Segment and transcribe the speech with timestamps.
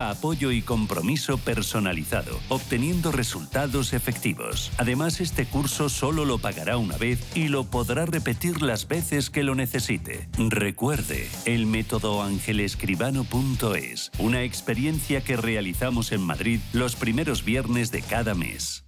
[0.00, 4.70] Apoyo y compromiso personalizado, obteniendo resultados efectivos.
[4.78, 9.42] Además, este curso solo lo pagará una vez y lo podrá repetir las veces que
[9.42, 10.28] lo necesite.
[10.38, 18.36] Recuerde, el método angelescribano.es, una experiencia que realizamos en Madrid los primeros viernes de cada
[18.36, 18.87] mes.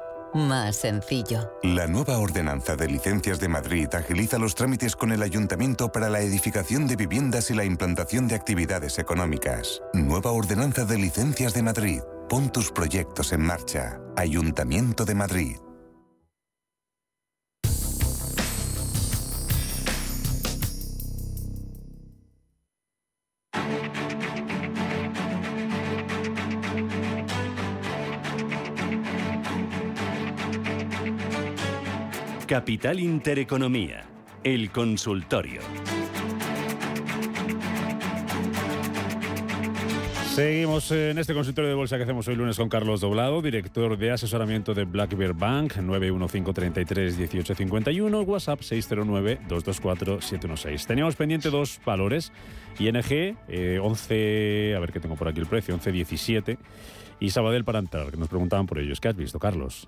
[0.33, 1.51] Más sencillo.
[1.63, 6.21] La nueva ordenanza de licencias de Madrid agiliza los trámites con el ayuntamiento para la
[6.21, 9.81] edificación de viviendas y la implantación de actividades económicas.
[9.93, 12.01] Nueva ordenanza de licencias de Madrid.
[12.29, 13.99] Pon tus proyectos en marcha.
[14.15, 15.57] Ayuntamiento de Madrid.
[32.51, 34.03] Capital Intereconomía,
[34.43, 35.61] el consultorio.
[40.25, 44.11] Seguimos en este consultorio de bolsa que hacemos hoy lunes con Carlos Doblado, director de
[44.11, 50.85] asesoramiento de Black Bear Bank, 915331851, WhatsApp 609224716.
[50.85, 52.33] Teníamos pendiente dos valores,
[52.79, 53.37] ING,
[53.81, 56.57] 11, eh, a ver qué tengo por aquí el precio, 11.17,
[57.21, 58.99] y Sabadell para entrar, que nos preguntaban por ellos.
[58.99, 59.87] ¿Qué has visto, Carlos?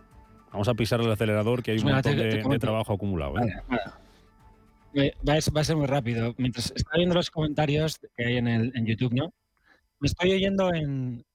[0.54, 3.36] Vamos a pisar el acelerador que hay un montón de, trabajo acumulado.
[3.40, 5.14] ¿eh?
[5.28, 6.36] Va, a ser, muy rápido.
[6.38, 9.34] Mientras estaba viendo los comentarios que hay en, el, en YouTube, ¿no?
[10.00, 11.26] Me estoy oyendo en.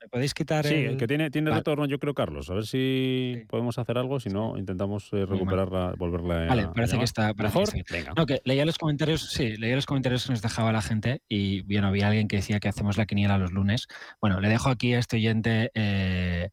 [0.00, 0.96] ¿Me podéis quitar sí, el...
[0.96, 2.48] que tiene, tiene retorno, yo creo, Carlos.
[2.48, 4.18] A ver si podemos hacer algo.
[4.18, 7.68] Si no, intentamos eh, recuperarla, volverla Vale, parece que está mejor.
[7.90, 8.14] Venga.
[8.16, 11.60] No, que leía los comentarios, sí, leía los comentarios que nos dejaba la gente y,
[11.70, 13.88] bueno, había alguien que decía que hacemos la quiniela los lunes.
[14.22, 15.70] Bueno, le dejo aquí a este oyente.
[15.74, 16.48] Eh,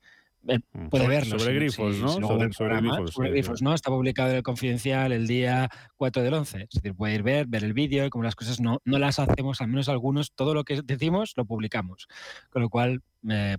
[0.48, 0.88] eh, mm.
[0.90, 1.40] puede verlo.
[1.40, 2.10] Sobre grifos, ¿no?
[2.10, 3.74] sobre, grifos, ¿no?
[3.74, 6.64] Está publicado en el Confidencial el día 4 del 11.
[6.64, 9.20] Es decir, puede ir ver, ver el vídeo y como las cosas no, no las
[9.20, 12.08] hacemos, al menos algunos, todo lo que decimos lo publicamos.
[12.50, 13.02] Con lo cual,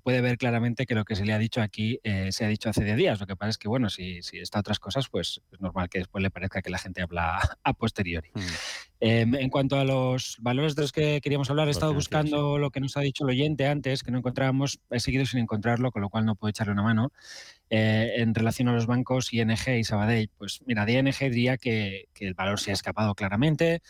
[0.03, 2.71] puede ver claramente que lo que se le ha dicho aquí eh, se ha dicho
[2.71, 3.21] hace 10 días.
[3.21, 5.99] Lo que pasa es que, bueno, si, si está otras cosas, pues es normal que
[5.99, 8.31] después le parezca que la gente habla a posteriori.
[8.35, 8.41] Mm.
[9.01, 12.71] Em, en cuanto a los valores de los que queríamos hablar, he estado buscando lo
[12.71, 16.03] que nos ha dicho el oyente antes, que no encontrábamos, he seguido sin encontrarlo, con
[16.03, 17.13] lo cual no puedo echarle una mano.
[17.71, 22.09] Eh, en relación a los bancos ING y Sabadell, pues mira, de ING diría que,
[22.15, 23.83] que el valor se ha escapado claramente.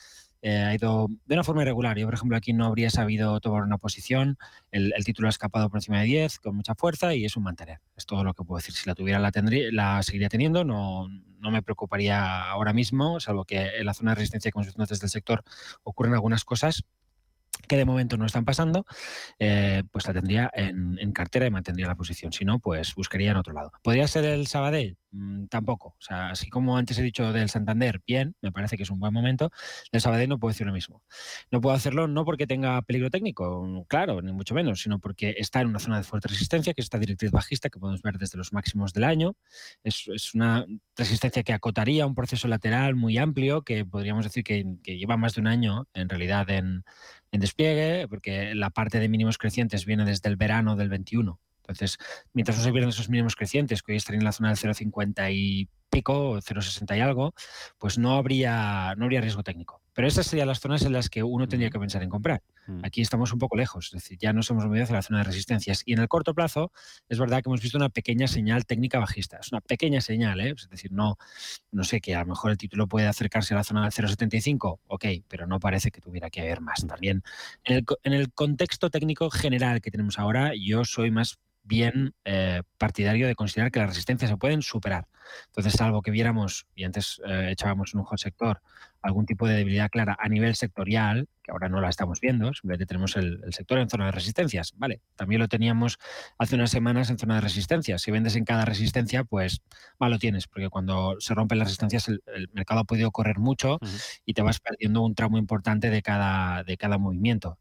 [0.42, 1.98] Eh, ha ido de una forma irregular.
[1.98, 4.38] Yo, por ejemplo, aquí no habría sabido tomar una posición.
[4.70, 7.80] El, título ha escapado por encima de 10 con mucha fuerza y es un mantener.
[7.96, 8.74] Es todo lo que puedo decir.
[8.74, 10.64] Si la tuviera, la, tendría, la seguiría teniendo.
[10.64, 14.76] No, no me preocuparía ahora mismo, salvo que en la zona de resistencia con sus
[14.76, 15.42] notas del sector
[15.82, 16.84] ocurren algunas cosas
[17.66, 18.86] que de momento no están pasando,
[19.38, 22.32] eh, pues la tendría en, cartera y mantendría la posición.
[22.32, 23.72] Si no, pues buscaría en otro lado.
[23.82, 24.96] ¿Podría ser el Sabadell?
[25.10, 25.88] Mm, tampoco.
[25.98, 28.98] O sea, así como antes he dicho del Santander, bien, me parece que es un
[29.00, 29.50] buen momento.
[29.90, 31.02] Del Sabadell no puedo decir lo mismo.
[31.50, 35.60] No puedo hacerlo no porque tenga peligro técnico, claro, ni mucho menos, sino porque está
[35.60, 38.38] en una zona de fuerte resistencia, que es esta directriz bajista que podemos ver desde
[38.38, 39.34] los máximos del año.
[39.82, 45.16] Es, una resistencia que acotaría un proceso lateral muy amplio, que podríamos decir que lleva
[45.16, 46.84] más de un año en realidad en
[47.32, 51.40] en despliegue, porque la parte de mínimos crecientes viene desde el verano del 21.
[51.68, 51.98] Entonces,
[52.32, 55.32] mientras no se pierdan esos mínimos crecientes, que hoy estarían en la zona del 0,50
[55.32, 57.34] y pico, 0,60 y algo,
[57.78, 59.82] pues no habría, no habría riesgo técnico.
[59.98, 62.40] Pero esas serían las zonas en las que uno tendría que pensar en comprar.
[62.68, 62.84] Mm.
[62.84, 65.24] Aquí estamos un poco lejos, es decir, ya nos hemos movido hacia la zona de
[65.24, 65.82] resistencias.
[65.84, 66.70] Y en el corto plazo,
[67.08, 69.38] es verdad que hemos visto una pequeña señal técnica bajista.
[69.38, 70.54] Es una pequeña señal, ¿eh?
[70.56, 71.16] es decir, no,
[71.72, 74.78] no sé, que a lo mejor el título puede acercarse a la zona del 0,75,
[74.86, 76.86] ok, pero no parece que tuviera que haber más.
[76.86, 77.24] También
[77.64, 82.62] en el, en el contexto técnico general que tenemos ahora, yo soy más bien eh,
[82.78, 85.06] partidario de considerar que las resistencias se pueden superar.
[85.46, 88.60] Entonces, salvo que viéramos, y antes eh, echábamos en un hot sector,
[89.02, 92.86] algún tipo de debilidad clara a nivel sectorial, que ahora no la estamos viendo, simplemente
[92.86, 94.74] tenemos el, sector en zona de resistencias.
[94.76, 95.98] Vale, también lo teníamos
[96.36, 98.02] hace unas semanas en zona de resistencias.
[98.02, 99.62] Si vendes en cada resistencia, pues
[99.98, 102.20] mal lo tienes, porque cuando se rompen las resistencias el,
[102.52, 103.78] mercado ha podido correr mucho
[104.24, 107.58] y te vas perdiendo un tramo importante de cada, de cada movimiento.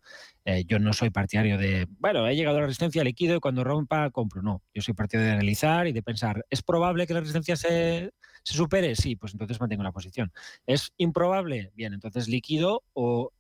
[0.49, 3.65] Eh, yo no soy partidario de, bueno, he llegado a la resistencia, liquido y cuando
[3.65, 4.41] rompa, compro.
[4.41, 8.11] No, yo soy partidario de analizar y de pensar, ¿es probable que la resistencia se,
[8.43, 8.95] se supere?
[8.95, 10.31] Sí, pues entonces mantengo la posición.
[10.65, 11.71] ¿Es improbable?
[11.75, 13.31] Bien, entonces liquido o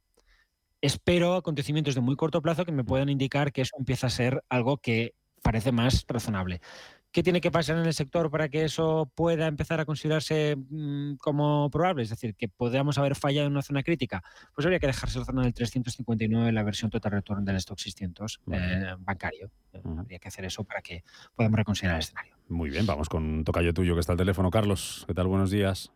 [0.81, 4.43] espero acontecimientos de muy corto plazo que me puedan indicar que eso empieza a ser
[4.49, 6.61] algo que parece más razonable.
[7.17, 11.15] ¿Qué tiene que pasar en el sector para que eso pueda empezar a considerarse mm,
[11.15, 12.03] como probable?
[12.03, 14.21] Es decir, que podamos haber fallado en una zona crítica.
[14.53, 17.79] Pues habría que dejarse la zona del 359 en la versión total return del stock
[17.79, 19.49] 600 eh, bancario.
[19.97, 21.03] Habría que hacer eso para que
[21.33, 22.35] podamos reconsiderar el escenario.
[22.49, 24.51] Muy bien, vamos con un tocayo tuyo que está al teléfono.
[24.51, 25.25] Carlos, ¿qué tal?
[25.25, 25.91] Buenos días.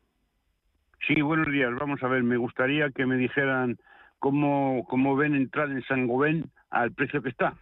[1.07, 1.69] Sí, buenos días.
[1.79, 3.77] Vamos a ver, me gustaría que me dijeran
[4.17, 7.53] cómo, cómo ven entrar en San Gobén al precio que está.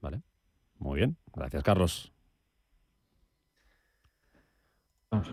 [0.00, 0.20] Vale,
[0.78, 1.16] muy bien.
[1.34, 2.13] Gracias, Carlos.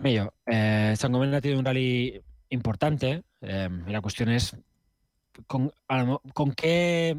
[0.02, 4.56] Mío, eh, San ha tenido un rally importante eh, y la cuestión es
[5.46, 5.72] con,
[6.32, 7.18] con, qué,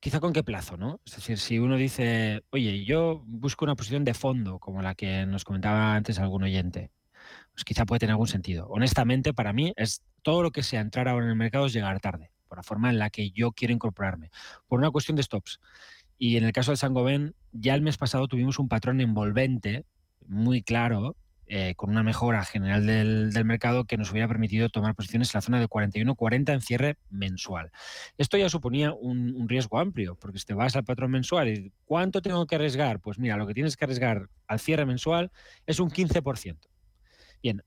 [0.00, 1.00] quizá con qué plazo, ¿no?
[1.04, 5.26] Es decir, si uno dice, oye, yo busco una posición de fondo, como la que
[5.26, 6.90] nos comentaba antes algún oyente,
[7.52, 8.66] pues quizá puede tener algún sentido.
[8.68, 12.00] Honestamente, para mí, es todo lo que sea entrar ahora en el mercado es llegar
[12.00, 14.30] tarde, por la forma en la que yo quiero incorporarme,
[14.66, 15.60] por una cuestión de stops.
[16.18, 16.94] Y en el caso de San
[17.52, 19.84] ya el mes pasado tuvimos un patrón envolvente
[20.26, 21.16] muy claro
[21.46, 25.42] eh, con una mejora general del, mercado que nos hubiera permitido tomar posiciones en la
[25.42, 27.70] zona de 41-40 en cierre mensual.
[28.16, 32.22] Esto ya suponía un, riesgo amplio, porque si te vas al patrón mensual y ¿cuánto
[32.22, 33.00] tengo que arriesgar?
[33.00, 35.30] Pues mira, lo que tienes que arriesgar al cierre mensual
[35.66, 36.56] es un 15%.
[37.42, 37.62] Bien,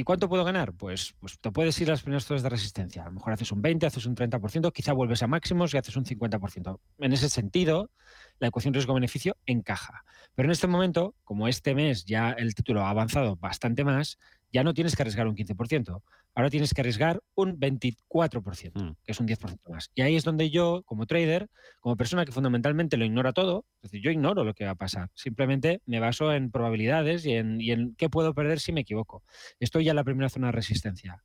[0.00, 0.72] ¿Y cuánto puedo ganar?
[0.72, 3.02] Pues, pues te puedes ir a las primeras zonas de resistencia.
[3.02, 5.94] A lo mejor haces un 20, haces un 30%, quizá vuelves a máximos y haces
[5.94, 6.80] un 50%.
[7.00, 7.90] En ese sentido,
[8.38, 10.06] la ecuación riesgo-beneficio encaja.
[10.34, 14.18] Pero en este momento, como este mes ya el título ha avanzado bastante más,
[14.50, 16.02] ya no tienes que arriesgar un 15%,
[16.34, 18.96] ahora tienes que arriesgar un 24%, mm.
[19.04, 19.90] que es un 10% más.
[19.94, 21.48] Y ahí es donde yo, como trader,
[21.80, 24.76] como persona que fundamentalmente lo ignora todo, es decir, yo ignoro lo que va a
[24.76, 28.82] pasar, simplemente me baso en probabilidades y en, y en qué puedo perder si me
[28.82, 29.22] equivoco.
[29.58, 31.22] Estoy ya en la primera zona de resistencia.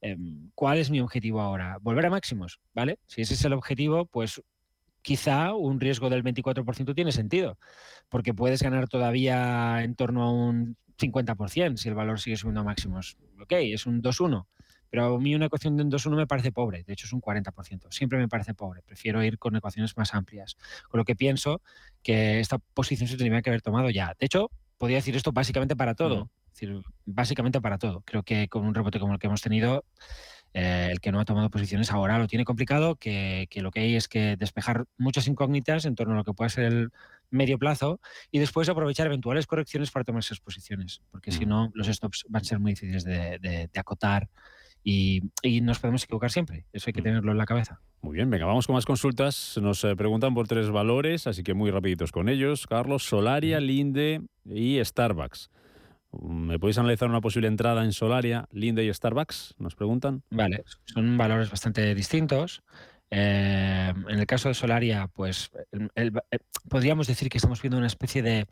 [0.00, 1.78] Em, ¿Cuál es mi objetivo ahora?
[1.80, 2.98] Volver a máximos, ¿vale?
[3.06, 4.42] Si ese es el objetivo, pues
[5.06, 7.60] quizá un riesgo del 24% tiene sentido,
[8.08, 12.64] porque puedes ganar todavía en torno a un 50% si el valor sigue subiendo a
[12.64, 13.16] máximos.
[13.40, 14.48] Ok, es un 2-1,
[14.90, 17.20] pero a mí una ecuación de un 2-1 me parece pobre, de hecho es un
[17.20, 20.56] 40%, siempre me parece pobre, prefiero ir con ecuaciones más amplias,
[20.90, 21.62] con lo que pienso
[22.02, 24.12] que esta posición se tendría que haber tomado ya.
[24.18, 28.02] De hecho, podría decir esto básicamente para todo, decir, básicamente para todo.
[28.04, 29.84] Creo que con un rebote como el que hemos tenido,
[30.58, 33.94] eh, el que no ha tomado posiciones ahora lo tiene complicado, que, lo que hay
[33.94, 36.92] es que despejar muchas incógnitas en torno a lo que puede ser el
[37.28, 38.00] medio plazo
[38.30, 42.40] y después aprovechar eventuales correcciones para tomar esas posiciones, porque si no, los stops van
[42.40, 44.30] a ser muy difíciles de, acotar
[44.82, 45.20] y,
[45.60, 46.64] nos podemos equivocar siempre.
[46.72, 47.82] Eso hay que tenerlo en la cabeza.
[48.00, 49.58] Muy bien, venga, vamos con más consultas.
[49.60, 52.66] Nos eh, preguntan por tres valores, así que muy rapiditos con ellos.
[52.66, 55.50] Carlos, Solaria, Linde y Starbucks.
[56.22, 59.54] ¿Me podéis analizar una posible entrada en Solaria, Linde y Starbucks?
[59.58, 60.22] Nos preguntan.
[60.30, 62.62] Vale, son valores bastante distintos.
[63.10, 65.50] Eh, en el caso de Solaria, pues
[65.94, 66.10] eh,
[66.68, 68.46] podríamos decir que estamos viendo una especie de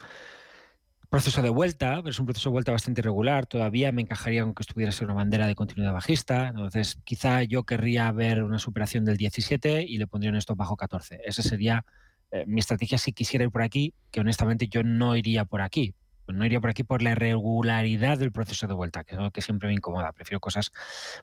[1.10, 3.46] proceso de vuelta, pero es un proceso de vuelta bastante irregular.
[3.46, 6.48] Todavía me encajaría con que estuviera una bandera de continuidad bajista.
[6.48, 10.76] Entonces, quizá yo querría ver una superación del 17 y le pondría un stop bajo
[10.76, 11.20] 14.
[11.24, 11.84] Esa sería
[12.30, 15.94] eh, mi estrategia si quisiera ir por aquí, que honestamente yo no iría por aquí
[16.28, 19.42] no iría por aquí por la irregularidad del proceso de vuelta, que es algo que
[19.42, 20.12] siempre me incomoda.
[20.12, 20.72] Prefiero cosas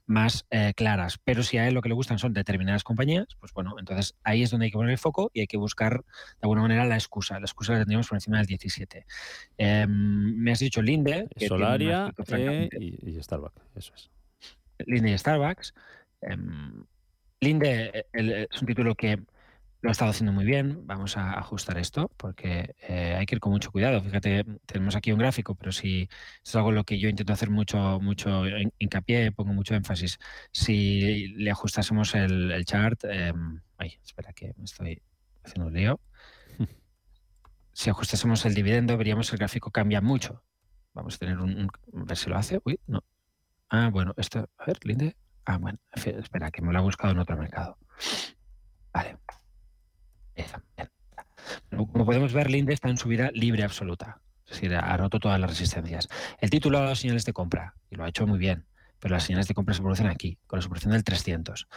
[0.06, 1.18] más eh, claras.
[1.24, 4.44] Pero si a él lo que le gustan son determinadas compañías, pues bueno, entonces ahí
[4.44, 6.96] es donde hay que poner el foco y hay que buscar de alguna manera la
[6.96, 7.40] excusa.
[7.40, 9.06] La excusa la tendríamos por encima del 17.
[9.58, 11.28] Em, me has dicho Linde.
[11.48, 14.10] Solaria eh, y, Starbucks, eso es.
[14.86, 15.74] Linde y Starbucks.
[16.22, 16.86] Em,
[17.40, 19.20] Linde eh, es un título que
[19.82, 20.86] lo ha estado haciendo muy bien.
[20.86, 24.02] Vamos a ajustar esto porque eh, hay que ir con mucho cuidado.
[24.02, 26.08] Fíjate, tenemos aquí un gráfico, pero si
[26.44, 28.44] es algo en lo que yo intento hacer mucho, mucho
[28.80, 30.20] hincapié, pongo mucho énfasis.
[30.52, 35.02] Si le ajustásemos el, chart, em, ay, espera que me estoy
[35.44, 36.00] haciendo un lío.
[37.74, 40.44] Si ajustásemos el dividendo, veríamos que el gráfico cambia mucho.
[40.94, 42.60] Vamos a tener un, a ver si lo hace.
[42.66, 43.04] Uy, no.
[43.70, 45.16] Ah, bueno, esto, a ver, Linde.
[45.46, 47.78] Ah, bueno, espera, que me lo ha buscado en otro mercado.
[48.94, 49.18] Vale.
[51.70, 54.22] Como podemos ver, Linde está en subida libre absoluta.
[54.46, 56.10] Es decir, ha roto todas las resistencias.
[56.40, 58.66] El título ha dado señales de compra y lo ha hecho muy bien,
[59.00, 61.68] pero las señales de compra se producen aquí, con la superación del 300.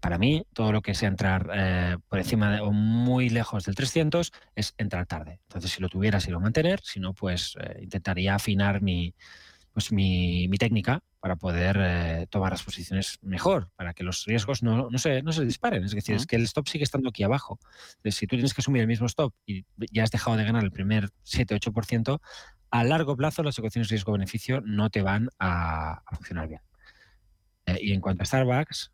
[0.00, 4.32] Para mí, todo lo que sea entrar eh, por encima o muy lejos del 300
[4.56, 5.38] es entrar tarde.
[5.48, 9.14] Entonces, si lo tuviera, si lo mantener, si no, pues eh, intentaría afinar mi,
[9.72, 14.88] pues mi, técnica para poder eh, tomar las posiciones mejor, para que los riesgos no,
[14.98, 15.84] se, no se disparen.
[15.84, 17.58] Es decir, es que el stop sigue estando aquí abajo.
[17.96, 20.64] Entonces, si tú tienes que asumir el mismo stop y ya has dejado de ganar
[20.64, 22.20] el primer 7-8%,
[22.70, 26.62] a largo plazo las ecuaciones riesgo-beneficio no te van a, funcionar bien.
[27.66, 28.90] Eh, y en cuanto a Starbucks,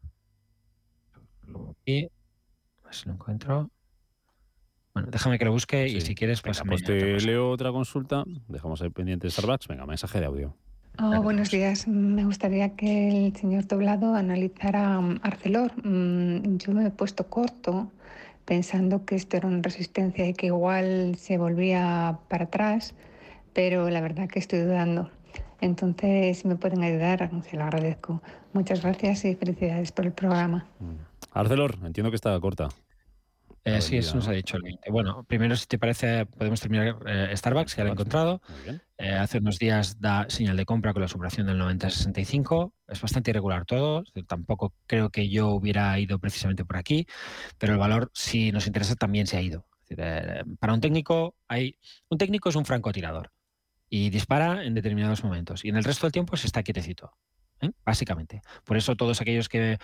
[1.85, 3.71] si lo encuentro.
[4.95, 8.25] Bueno, déjame que lo busque y si quieres, pues, pues te leo otra consulta.
[8.49, 9.69] Dejamos ahí pendiente de Starbucks.
[9.69, 10.57] Venga, mensaje de audio.
[10.99, 11.87] Oh, buenos días.
[11.87, 15.73] Me gustaría que el señor Doblado analizara mm, Arcelor.
[15.85, 17.93] Mm, yo me he puesto corto
[18.47, 22.95] pensando que esto era una resistencia y que igual se volvía para atrás,
[23.53, 25.11] pero la verdad que estoy dudando.
[25.61, 28.23] Entonces, si me pueden ayudar, se lo agradezco.
[28.55, 30.67] Muchas gracias y felicidades por el programa.
[30.79, 30.95] Mm.
[31.33, 32.69] Arcelor, entiendo que está corta.
[33.65, 34.91] Eh, sí, eso nos ha dicho el 20.
[34.93, 38.41] Bueno, primero, si te parece, podemos terminar eh, Starbucks, ya lo he encontrado.
[38.99, 42.73] Eh, hace unos días da señal de compra con la superación del 90-65.
[42.89, 44.05] Es bastante irregular todo.
[44.27, 47.07] Tampoco creo que yo hubiera ido precisamente por aquí,
[47.59, 49.67] pero el valor, si nos interesa, también se ha ido.
[50.59, 53.31] para un técnico, hay un técnico es un francotirador
[53.89, 57.13] y dispara en determinados momentos y en el resto del tiempo se está quietecito.
[57.61, 57.71] ¿Eh?
[57.85, 58.43] básicamente.
[58.65, 59.79] Por eso todos aquellos que,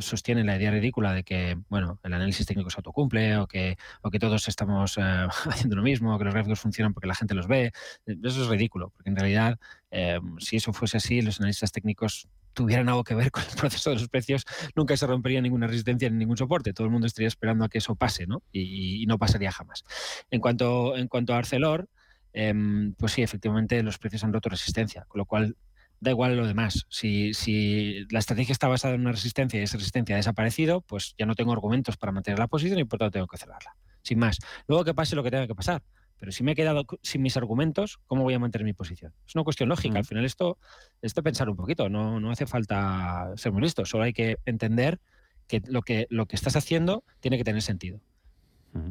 [0.00, 4.10] sostienen la idea ridícula de que bueno, el análisis técnico se autocumple o que, o
[4.10, 5.00] que todos estamos eh,
[5.50, 7.72] haciendo lo mismo, o que los gráficos funcionan porque la gente los ve,
[8.06, 9.58] eso es ridículo, porque en realidad
[9.90, 13.90] eh, si eso fuese así, los analistas técnicos tuvieran algo que ver con el proceso
[13.90, 14.44] de los precios,
[14.74, 16.72] nunca se rompería ninguna resistencia ni ningún soporte.
[16.72, 18.42] Todo el mundo estaría esperando a que eso pase, ¿no?
[18.52, 19.84] Y, no pasaría jamás.
[20.30, 21.88] En cuanto, en cuanto a Arcelor,
[22.32, 25.56] em, pues sí, efectivamente los precios han roto resistencia, con lo cual
[26.00, 26.86] da igual lo demás.
[26.88, 31.14] Si, si, la estrategia está basada en una resistencia y esa resistencia ha desaparecido, pues
[31.18, 33.76] ya no tengo argumentos para mantener la posición y por tanto tengo que cerrarla.
[34.02, 34.38] Sin más.
[34.66, 35.82] Luego que pase lo que tenga que pasar.
[36.18, 39.12] Pero si me he quedado sin mis argumentos, ¿cómo voy a mantener mi posición?
[39.26, 39.98] Es una cuestión lógica.
[39.98, 40.58] Al final esto
[41.02, 41.88] es de pensar un poquito.
[41.88, 43.84] No, no hace falta ser muy listo.
[43.84, 45.00] Solo hay que entender
[45.46, 48.00] que lo que, lo que estás haciendo tiene que tener sentido.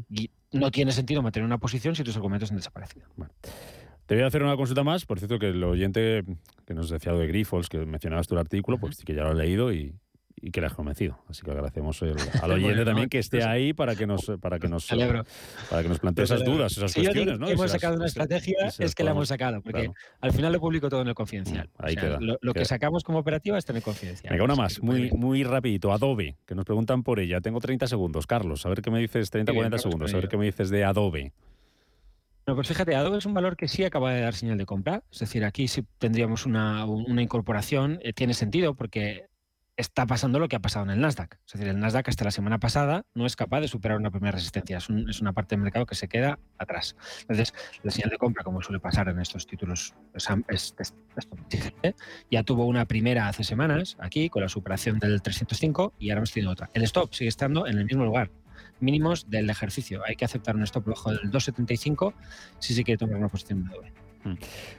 [0.10, 3.07] Y no tiene sentido mantener una posición si tus argumentos han desaparecido.
[4.05, 5.05] Te voy a hacer una consulta más.
[5.05, 6.24] Por cierto, que el oyente
[6.65, 9.33] que nos decía de Grifols, que mencionabas tu artículo, pues sí que ya lo ha
[9.33, 9.95] leído y,
[10.51, 11.19] que le has convencido.
[11.29, 12.03] Así que agradecemos
[12.41, 16.00] al oyente también que esté ahí para que nos para que nos para que nos
[16.00, 17.48] plantee esas dudas, esas cuestiones, ¿no?
[17.48, 21.01] hemos sacado una estrategia es que la hemos sacado, porque al final lo publico todo
[21.01, 21.69] en el confidencial.
[21.79, 24.33] Mm, ahí queda, lo, que sacamos como operativa está en el confidencial.
[24.33, 25.93] Venga, una más, muy, muy rapidito.
[25.93, 27.39] Adobe, que nos preguntan por ella.
[27.39, 28.27] Tengo 30 segundos.
[28.27, 30.83] Carlos, a ver qué me dices, 30, 40 segundos, a ver qué me dices de
[30.83, 31.31] Adobe.
[32.45, 35.03] Bueno, pues fíjate, Adobe es un valor que sí acaba de dar señal de compra.
[35.12, 36.85] Es decir, aquí sí tendríamos una,
[37.21, 38.00] incorporación.
[38.03, 39.27] Eh, tiene sentido porque
[39.77, 41.39] está pasando lo que ha pasado en el Nasdaq.
[41.45, 44.33] Es decir, el Nasdaq hasta la semana pasada no es capaz de superar una primera
[44.33, 44.77] resistencia.
[44.77, 46.97] Es, una parte del mercado que se queda atrás.
[47.21, 49.95] Entonces, la señal de compra, como suele pasar en estos títulos,
[50.50, 50.75] es,
[52.29, 56.33] ya tuvo una primera hace semanas aquí con la superación del 305 y ahora hemos
[56.33, 56.69] tenido otra.
[56.73, 58.29] El stop sigue estando en el mismo lugar
[58.80, 60.01] mínimos del ejercicio.
[60.06, 62.13] Hay que aceptar un stop bajo del 2,75
[62.60, 63.94] si se quiere tomar una posición de doble.
[64.24, 64.34] Mm.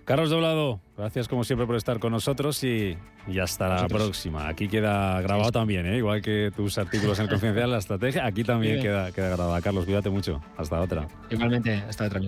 [0.05, 2.97] Carlos Doblado, gracias como siempre por estar con nosotros y,
[3.41, 4.49] hasta la próxima.
[4.49, 5.99] Aquí queda grabado también, ¿eh?
[5.99, 9.61] igual que tus artículos en Confidencial, la estrategia, aquí también queda, queda grabada.
[9.61, 10.43] Carlos, cuídate mucho.
[10.57, 11.09] Hasta otra.
[11.31, 12.21] Igualmente, hasta otra.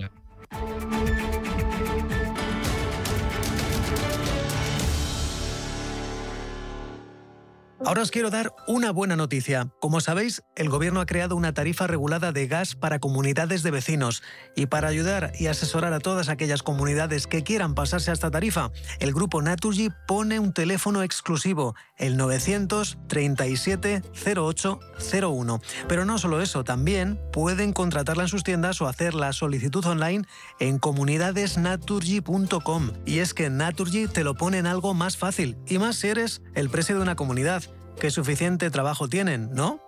[7.87, 9.69] Ahora os quiero dar una buena noticia.
[9.79, 14.23] Como sabéis, el gobierno ha creado una tarifa regulada de gas para comunidades de vecinos.
[14.57, 18.71] Y para ayudar y asesorar a todas aquellas comunidades que quieran pasarse a esta tarifa,
[18.99, 24.01] el grupo Naturgy pone un teléfono exclusivo, el 937
[24.35, 25.61] 0801.
[25.87, 30.25] Pero no solo eso, también pueden contratarla en sus tiendas o hacer la solicitud online
[30.59, 32.91] en comunidadesnaturgy.com.
[33.05, 36.41] Y es que Naturgy te lo pone en algo más fácil, y más si eres
[36.53, 37.63] el precio de una comunidad
[37.99, 39.79] que suficiente trabajo tienen, ¿no?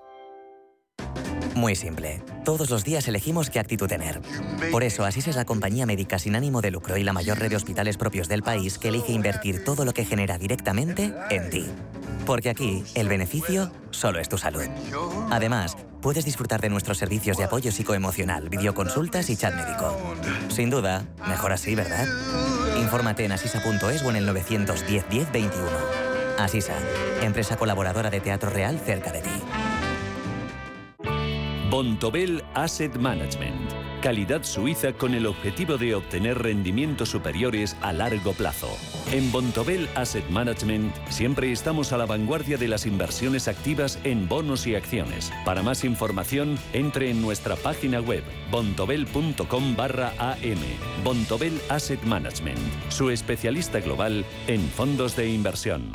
[1.55, 2.21] Muy simple.
[2.45, 4.21] Todos los días elegimos qué actitud tener.
[4.71, 7.49] Por eso, Asís es la compañía médica sin ánimo de lucro y la mayor red
[7.49, 11.65] de hospitales propios del país que elige invertir todo lo que genera directamente en ti.
[12.25, 14.63] Porque aquí, el beneficio solo es tu salud.
[15.31, 19.97] Además, puedes disfrutar de nuestros servicios de apoyo psicoemocional, videoconsultas y chat médico.
[20.49, 22.07] Sin duda, mejor así, ¿verdad?
[22.79, 26.08] Infórmate en asisa.es o en el 910 10 21.
[26.43, 26.75] Asisa,
[27.21, 29.29] empresa colaboradora de Teatro Real cerca de ti.
[31.69, 33.71] Bontobel Asset Management.
[34.01, 38.75] Calidad suiza con el objetivo de obtener rendimientos superiores a largo plazo.
[39.11, 44.65] En Bontobel Asset Management siempre estamos a la vanguardia de las inversiones activas en bonos
[44.65, 45.31] y acciones.
[45.45, 51.03] Para más información, entre en nuestra página web bontobel.com barra am.
[51.03, 55.91] Bontobel Asset Management, su especialista global en fondos de inversión.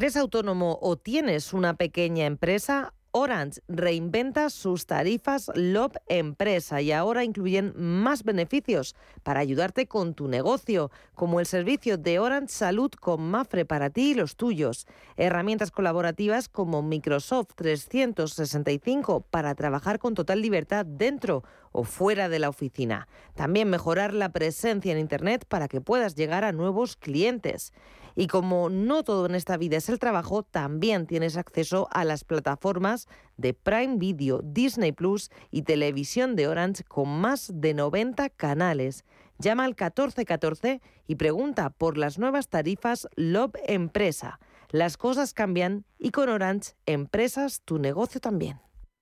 [0.00, 2.94] ¿Eres autónomo o tienes una pequeña empresa?
[3.12, 10.26] Orange reinventa sus tarifas LOB Empresa y ahora incluyen más beneficios para ayudarte con tu
[10.26, 15.70] negocio, como el servicio de Orange Salud con Mafre para ti y los tuyos, herramientas
[15.70, 23.08] colaborativas como Microsoft 365 para trabajar con total libertad dentro o fuera de la oficina.
[23.34, 27.72] También mejorar la presencia en Internet para que puedas llegar a nuevos clientes.
[28.16, 32.24] Y como no todo en esta vida es el trabajo, también tienes acceso a las
[32.24, 39.04] plataformas de Prime Video, Disney Plus y Televisión de Orange con más de 90 canales.
[39.38, 44.38] Llama al 1414 y pregunta por las nuevas tarifas Love Empresa.
[44.70, 48.60] Las cosas cambian y con Orange, empresas, tu negocio también.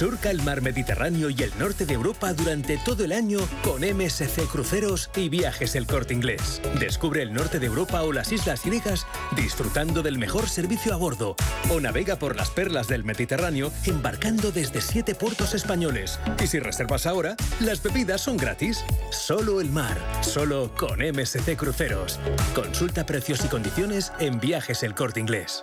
[0.00, 4.48] Surca el mar Mediterráneo y el norte de Europa durante todo el año con MSC
[4.50, 6.62] Cruceros y Viajes El Corte Inglés.
[6.80, 11.36] Descubre el norte de Europa o las islas griegas disfrutando del mejor servicio a bordo
[11.68, 16.18] o navega por las perlas del Mediterráneo embarcando desde siete puertos españoles.
[16.42, 18.82] Y si reservas ahora, las bebidas son gratis.
[19.10, 22.18] Solo el mar, solo con MSC Cruceros.
[22.54, 25.62] Consulta precios y condiciones en Viajes El Corte Inglés.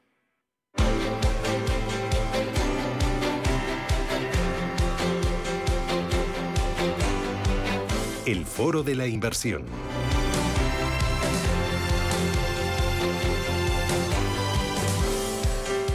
[8.31, 9.65] El Foro de la Inversión.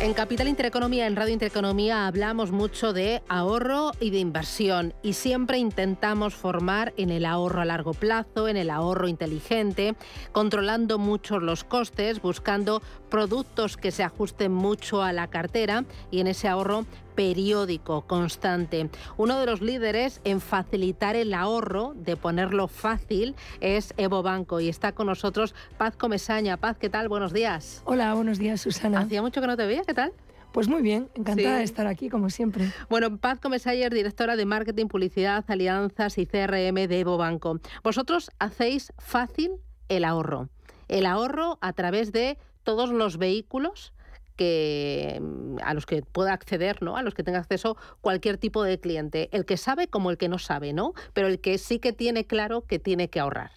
[0.02, 5.56] En Capital Intereconomía, en Radio Intereconomía, hablamos mucho de ahorro y de inversión y siempre
[5.56, 9.96] intentamos formar en el ahorro a largo plazo, en el ahorro inteligente,
[10.32, 16.26] controlando mucho los costes, buscando productos que se ajusten mucho a la cartera y en
[16.26, 16.84] ese ahorro
[17.16, 18.90] periódico, constante.
[19.16, 24.68] Uno de los líderes en facilitar el ahorro, de ponerlo fácil, es Evo Banco y
[24.68, 26.58] está con nosotros Paz Comesaña.
[26.58, 27.08] Paz, ¿qué tal?
[27.08, 27.82] Buenos días.
[27.86, 29.00] Hola, buenos días, Susana.
[29.00, 30.12] Hacía mucho que no te veía, ¿qué tal?
[30.52, 32.70] Pues muy bien, encantada de estar aquí, como siempre.
[32.88, 37.60] Bueno, Paz Comesayer, directora de Marketing, Publicidad, Alianzas y CRM de Evo Banco.
[37.82, 39.52] Vosotros hacéis fácil
[39.88, 40.48] el ahorro.
[40.88, 43.92] El ahorro a través de todos los vehículos
[44.36, 46.96] que mm, a los que pueda acceder, ¿no?
[46.96, 50.28] A los que tenga acceso cualquier tipo de cliente, el que sabe como el que
[50.28, 50.92] no sabe, ¿no?
[51.12, 53.50] Pero el que sí que tiene claro que tiene que ahorrar.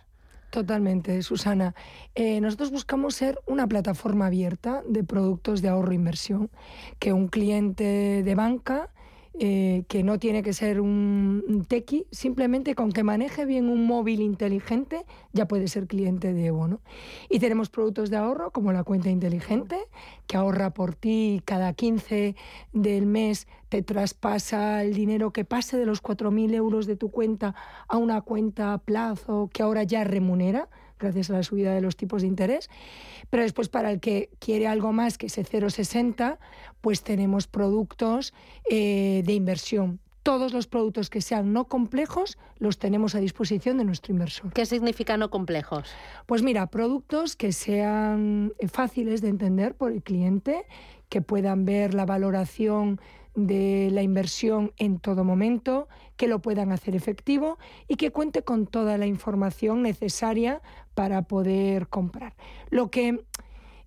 [0.50, 1.76] Totalmente, Susana.
[2.16, 6.50] Eh, nosotros buscamos ser una plataforma abierta de productos de ahorro e inversión,
[6.98, 8.90] que un cliente de banca
[9.38, 14.22] eh, que no tiene que ser un tequi, simplemente con que maneje bien un móvil
[14.22, 16.82] inteligente ya puede ser cliente de Evo.
[17.30, 19.78] Y tenemos productos de ahorro como la cuenta inteligente,
[20.28, 22.36] que ahorra por ti cada 15
[22.74, 27.56] del mes te traspasa el dinero que pase de los 4.000 euros de tu cuenta
[27.88, 31.96] a una cuenta a plazo que ahora ya remunera gracias a la subida de los
[31.96, 32.70] tipos de interés.
[33.30, 36.38] Pero después para el que quiere algo más que ese 0,60,
[36.82, 38.34] pues tenemos productos
[38.70, 40.00] eh, de inversión.
[40.22, 44.52] Todos los productos que sean no complejos los tenemos a disposición de nuestro inversor.
[44.54, 45.90] ¿Qué significa no complejos?
[46.26, 50.66] Pues mira, productos que sean fáciles de entender por el cliente,
[51.08, 53.00] que puedan ver la valoración
[53.36, 55.88] de la inversión en todo momento,
[56.18, 60.62] que lo puedan hacer efectivo y que cuente con toda la información necesaria
[60.94, 62.36] para poder comprar.
[62.70, 63.24] Lo que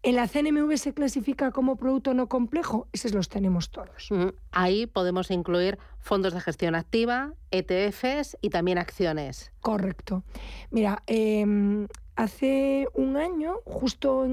[0.05, 4.09] en la CNMV se clasifica como producto no complejo, esos los tenemos todos.
[4.51, 9.53] Ahí podemos incluir fondos de gestión activa, ETFs y también acciones.
[9.61, 10.25] Correcto.
[10.73, 14.27] Mira, em, hace un año, justo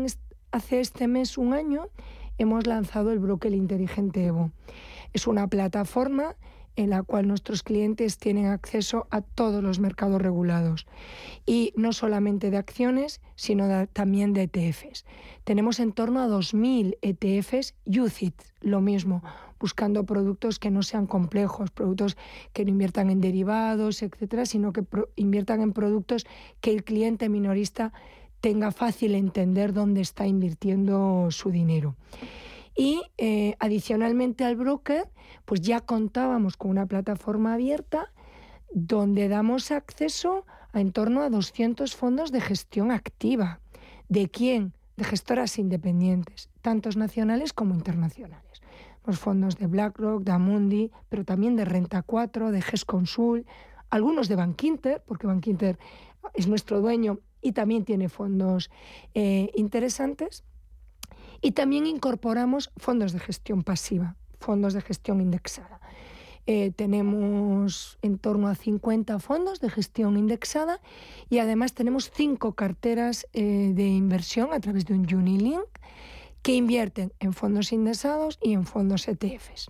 [0.51, 1.89] hace este mes un año,
[2.39, 4.51] hemos lanzado el broker inteligente Evo.
[5.13, 6.35] Es una plataforma
[6.75, 10.87] en la cual nuestros clientes tienen acceso a todos los mercados regulados
[11.45, 15.05] y no solamente de acciones, sino también de ETFs.
[15.43, 19.23] Tenemos en torno a 2.000 ETFs UCIT, lo mismo,
[19.59, 22.15] buscando productos que no sean complejos, productos
[22.53, 24.85] que no inviertan en derivados, etcétera, sino que
[25.17, 26.25] inviertan en productos
[26.61, 27.91] que el cliente minorista
[28.39, 31.95] tenga fácil entender dónde está invirtiendo su dinero.
[32.79, 35.09] Y eh, adicionalmente al broker,
[35.43, 38.13] pues ya contábamos con una plataforma abierta
[38.71, 43.59] donde damos acceso a en torno a 200 fondos de gestión activa.
[44.07, 44.71] ¿De quién?
[44.95, 48.61] De gestoras independientes, tantos nacionales como internacionales.
[49.05, 53.45] Los fondos de BlackRock, de Amundi, pero también de Renta 4, de GESConsul,
[53.89, 55.77] algunos de Bankinter, porque Bankinter
[56.33, 58.71] es nuestro dueño y también tiene fondos
[59.13, 60.45] eh, interesantes.
[61.41, 65.79] Y también incorporamos fondos de gestión pasiva, fondos de gestión indexada.
[66.51, 70.81] Eh, tenemos en torno a 50 fondos de gestión indexada
[71.29, 75.67] y además tenemos cinco carteras eh, de inversión a través de un Unilink
[76.41, 79.69] que invierten en fondos indexados y en fondos ETFs.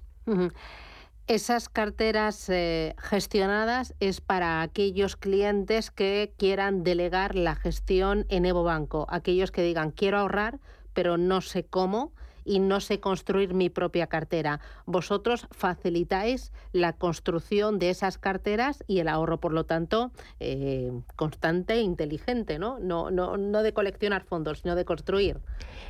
[1.27, 8.63] Esas carteras eh, gestionadas es para aquellos clientes que quieran delegar la gestión en Evo
[8.63, 10.59] Banco, aquellos que digan quiero ahorrar,
[10.99, 12.11] pero no sé cómo
[12.43, 14.59] y no sé construir mi propia cartera.
[14.85, 21.75] Vosotros facilitáis la construcción de esas carteras y el ahorro, por lo tanto, eh, constante
[21.75, 22.79] e inteligente, ¿no?
[22.79, 25.39] No, de coleccionar fondos, sino de construir.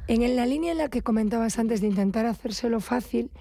[0.07, 3.31] En la línea en la que comentabas antes de intentar hacérselo fácil,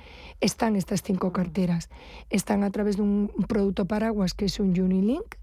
[0.41, 1.91] están estas cinco carteras.
[2.31, 5.35] Están a través de un producto paraguas que es un Unilink,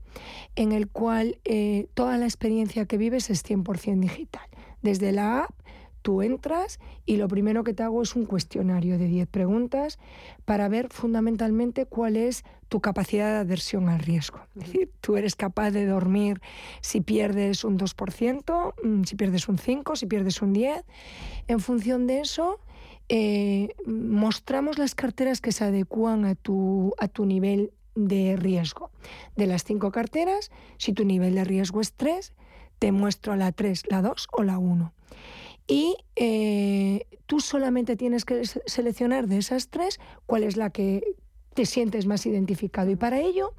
[0.56, 4.48] en el cual eh, toda la experiencia que vives es 100% digital.
[4.82, 5.66] Desde la app
[6.06, 9.98] Tú entras y lo primero que te hago es un cuestionario de 10 preguntas
[10.46, 14.38] para ver fundamentalmente cuál es tu capacidad de adversión al riesgo.
[14.56, 16.41] Es decir, tú eres capaz de dormir
[16.82, 20.84] si pierdes un 2%, mm, si pierdes un 5%, si pierdes un 10%.
[21.48, 22.60] En función de eso,
[23.10, 28.91] eh, mostramos las carteras que se adecúan a tu, a tu nivel de riesgo.
[29.36, 32.32] De las cinco carteras, si tu nivel de riesgo es 3,
[32.78, 34.95] te muestro la 3, la 2 o la 1
[35.67, 41.15] y eh, tú solamente tienes que seleccionar de esas tres cuál es la que
[41.54, 42.91] te sientes más identificado.
[42.91, 43.54] Y para ello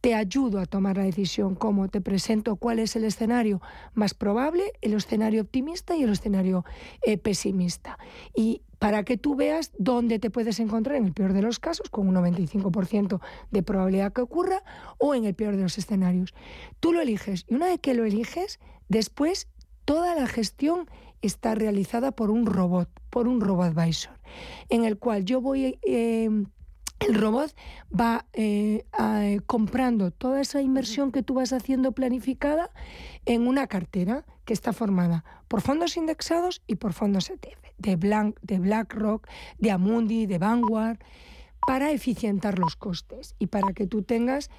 [0.00, 3.60] te ayudo a tomar la decisión, como te presento cuál es el escenario
[3.94, 6.64] más probable, el escenario optimista y el escenario
[7.02, 7.98] eh, pesimista.
[8.34, 11.90] Y para que tú veas dónde te puedes encontrar en el peor de los casos,
[11.90, 13.20] con un 95%
[13.50, 14.62] de probabilidad que ocurra,
[14.98, 16.32] o en el peor de los escenarios.
[16.78, 19.48] Tú lo eliges y una vez que lo eliges, después
[19.84, 20.88] toda la gestión
[21.22, 24.18] está realizada por un robot, por un robot advisor,
[24.68, 25.78] en el cual yo voy...
[25.82, 26.28] Eh,
[27.00, 27.54] el robot
[27.98, 28.84] va eh,
[29.46, 32.72] comprando toda esa inversión que tú vas haciendo planificada
[33.24, 38.38] en una cartera que está formada por fondos indexados y por fondos ETF, de, Blanc,
[38.42, 39.28] de BlackRock,
[39.58, 40.98] de Amundi, de Vanguard,
[41.66, 44.50] para eficientar los costes y para que tú tengas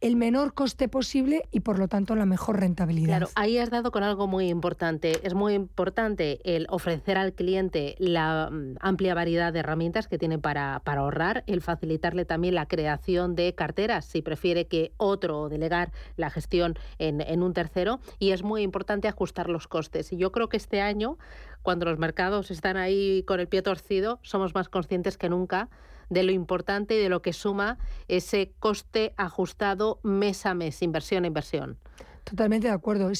[0.00, 3.08] el menor coste posible y por lo tanto la mejor rentabilidad.
[3.08, 5.20] Claro, ahí has dado con algo muy importante.
[5.26, 10.38] Es muy importante el ofrecer al cliente la mm, amplia variedad de herramientas que tiene
[10.38, 16.30] para, ahorrar, el facilitarle también la creación de carteras si prefiere que otro delegar la
[16.30, 20.12] gestión en un tercero y es muy importante ajustar los costes.
[20.12, 21.18] Y yo creo que este año,
[21.62, 25.68] cuando los mercados están ahí con el pie torcido, somos más conscientes que nunca
[26.10, 31.24] de lo importante y de lo que suma ese coste ajustado mes a mes, inversión
[31.24, 31.78] a inversión.
[32.24, 33.10] Totalmente de acuerdo.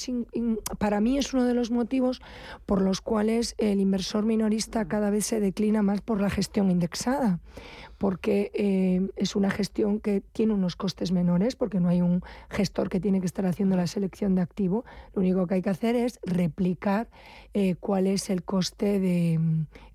[0.78, 2.20] para mí es uno de los motivos
[2.66, 7.40] por los cuales el inversor minorista cada vez se declina más por la gestión indexada,
[7.98, 12.88] porque eh, es una gestión que tiene unos costes menores, porque no hay un gestor
[12.88, 14.84] que tiene que estar haciendo la selección de activo.
[15.14, 17.08] Lo único que hay que hacer es replicar
[17.54, 19.40] eh, cuál es el coste de...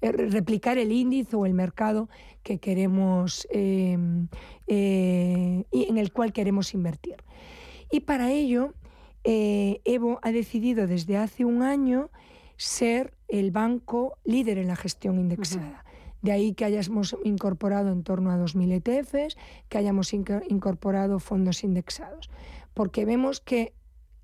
[0.01, 2.09] Eh, replicar el índice o el mercado
[2.43, 3.93] que queremos y
[4.67, 7.15] en el cual queremos invertir.
[7.91, 8.73] Y para ello,
[9.25, 12.11] Evo ha decidido desde hace un año
[12.57, 15.83] ser el banco líder en la gestión indexada.
[16.21, 19.35] De ahí que hayamos incorporado en torno a 2.000 ETFs,
[19.67, 22.29] que hayamos incorporado fondos indexados,
[22.73, 23.73] porque vemos que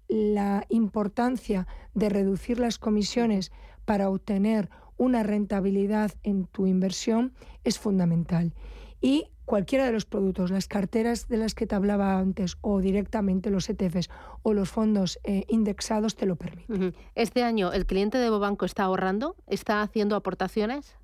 [0.08, 3.52] la importancia de reducir las comisiones
[3.86, 7.34] para obtener una rentabilidad en tu inversión
[7.64, 8.54] es fundamental.
[9.02, 13.50] Y cualquiera de los productos, las carteras de las que te hablaba antes o directamente
[13.50, 14.10] los ETFs
[14.44, 16.96] o los fondos eh, indexados te lo permiten.
[17.16, 20.96] Este año el cliente de Bobanco está ahorrando, está haciendo aportaciones.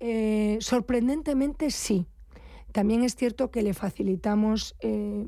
[0.00, 2.08] eh, sorprendentemente sí.
[2.72, 5.24] También es cierto que le facilitamos eh,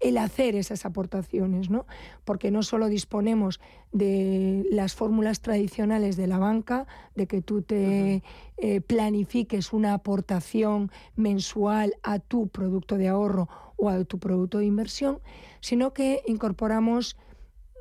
[0.00, 1.86] el hacer esas aportaciones, ¿no?
[2.24, 3.60] Porque no solo disponemos
[3.92, 8.22] de las fórmulas tradicionales de la banca, de que tú te
[8.58, 14.66] eh, planifiques una aportación mensual a tu producto de ahorro o a tu producto de
[14.66, 15.20] inversión,
[15.60, 17.16] sino que incorporamos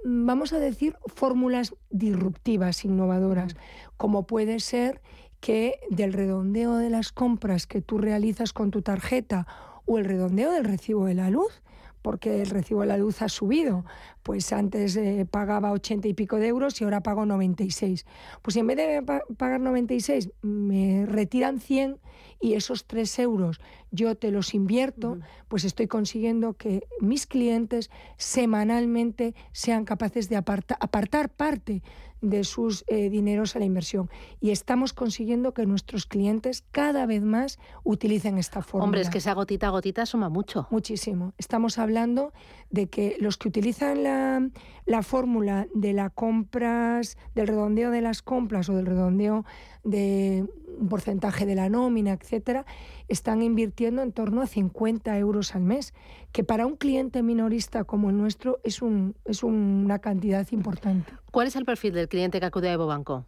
[0.05, 3.55] mm, vamos a decir, fórmulas disruptivas, innovadoras,
[3.97, 5.01] como puede ser
[5.39, 9.45] que del redondeo de las compras que tú realizas con tu tarjeta
[9.85, 11.61] o el redondeo del recibo de la luz,
[12.07, 13.83] porque el recibo de la luz ha subido.
[14.23, 18.05] Pues antes eh, pagaba 80 y pico de euros y ahora pago 96.
[18.41, 19.03] Pues si en vez de
[19.35, 21.99] pagar 96 me retiran 100
[22.39, 23.59] y esos 3 euros
[23.91, 31.29] yo te los invierto, pues estoy consiguiendo que mis clientes semanalmente sean capaces de apartar
[31.29, 31.81] parte
[32.21, 34.09] de sus eh, dineros a la inversión.
[34.39, 38.85] Y estamos consiguiendo que nuestros clientes cada vez más utilicen esta fórmula.
[38.85, 40.67] Hombre, es que esa gotita a gotita suma mucho.
[40.71, 41.33] Muchísimo.
[41.37, 42.33] Estamos hablando
[42.69, 44.49] de que los que utilizan la,
[44.85, 49.45] la fórmula de las compras, del redondeo de las compras o del redondeo
[49.87, 50.45] de
[50.79, 52.65] un porcentaje de la nómina, etcétera,
[53.07, 55.93] están invirtiendo en torno a 50 euros al mes,
[56.31, 61.11] que para un cliente minorista como el nuestro es, un, es una cantidad importante.
[61.31, 63.25] ¿Cuál es el perfil del cliente que acude a Evo Banco?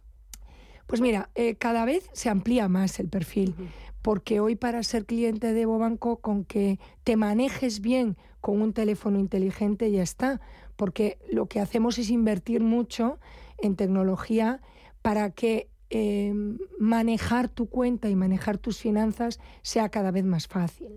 [0.86, 3.54] Pues mira, eh, cada vez se amplía más el perfil,
[4.02, 8.72] porque hoy para ser cliente de Evo Banco, con que te manejes bien con un
[8.72, 10.40] teléfono inteligente ya está,
[10.76, 13.18] porque lo que hacemos es invertir mucho
[13.58, 14.60] en tecnología
[15.02, 20.92] para que Em, manejar tu cuenta y manejar tus finanzas sea cada vez más fácil.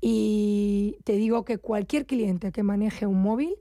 [0.00, 3.54] Y te digo que cualquier cliente que maneje un móvil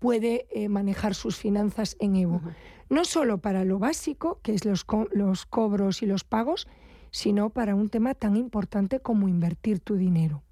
[0.00, 2.40] puede eh, manejar sus finanzas en Evo.
[2.88, 6.66] No solo para lo básico, que es los, los cobros y los pagos,
[7.12, 10.42] sino para un tema tan importante como invertir tu dinero.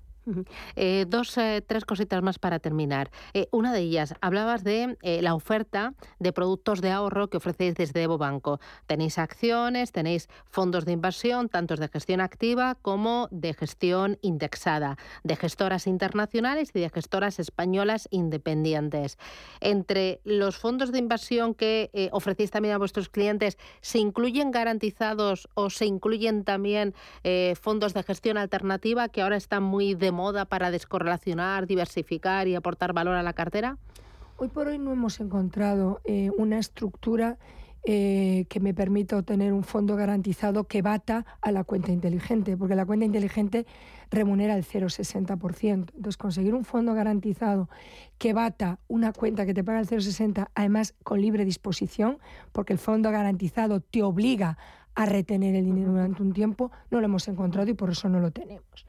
[0.76, 3.10] Eh, dos, eh, tres cositas más para terminar.
[3.34, 8.02] Eh, una de ellas, hablabas de la oferta de productos de ahorro que ofrecéis desde
[8.02, 8.60] Evo Banco.
[8.86, 15.36] Tenéis acciones, tenéis fondos de inversión, tanto de gestión activa como de gestión indexada, de
[15.36, 19.18] gestoras internacionales y de gestoras españolas independientes.
[19.60, 25.70] Entre los fondos de inversión que ofrecéis también a vuestros clientes, ¿se incluyen garantizados o
[25.70, 26.94] se incluyen también
[27.60, 32.92] fondos de gestión alternativa que ahora están muy de moda para descorrelacionar, diversificar y aportar
[32.92, 33.78] valor a la cartera?
[34.36, 37.38] Hoy por hoy no hemos encontrado eh, una estructura
[37.84, 42.74] eh, que me permita obtener un fondo garantizado que bata a la cuenta inteligente, porque
[42.74, 43.64] la cuenta inteligente
[44.10, 45.70] remunera el 0,60%.
[45.94, 47.68] Entonces, conseguir un fondo garantizado
[48.18, 52.18] que bata una cuenta que te paga el 0,60, además con libre disposición,
[52.50, 54.58] porque el fondo garantizado te obliga
[54.96, 58.18] a retener el dinero durante un tiempo, no lo hemos encontrado y por eso no
[58.18, 58.88] lo tenemos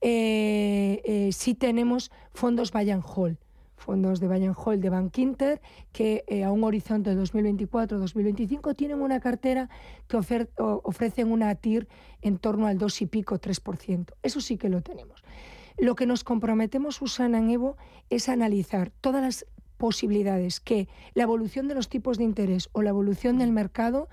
[0.00, 3.38] eh, eh, sí tenemos fondos Buy Hall,
[3.76, 5.60] fondos de Buy Hall de Bank Inter,
[5.92, 9.68] que eh, a un horizonte de 2024-2025 tienen una cartera
[10.08, 11.88] que ofrecen una TIR
[12.22, 14.12] en torno al 2 y pico, 3%.
[14.22, 15.22] Eso sí que lo tenemos.
[15.78, 17.76] Lo que nos comprometemos, Susana, en Evo,
[18.08, 22.90] es analizar todas las posibilidades que la evolución de los tipos de interés o la
[22.90, 24.08] evolución del mercado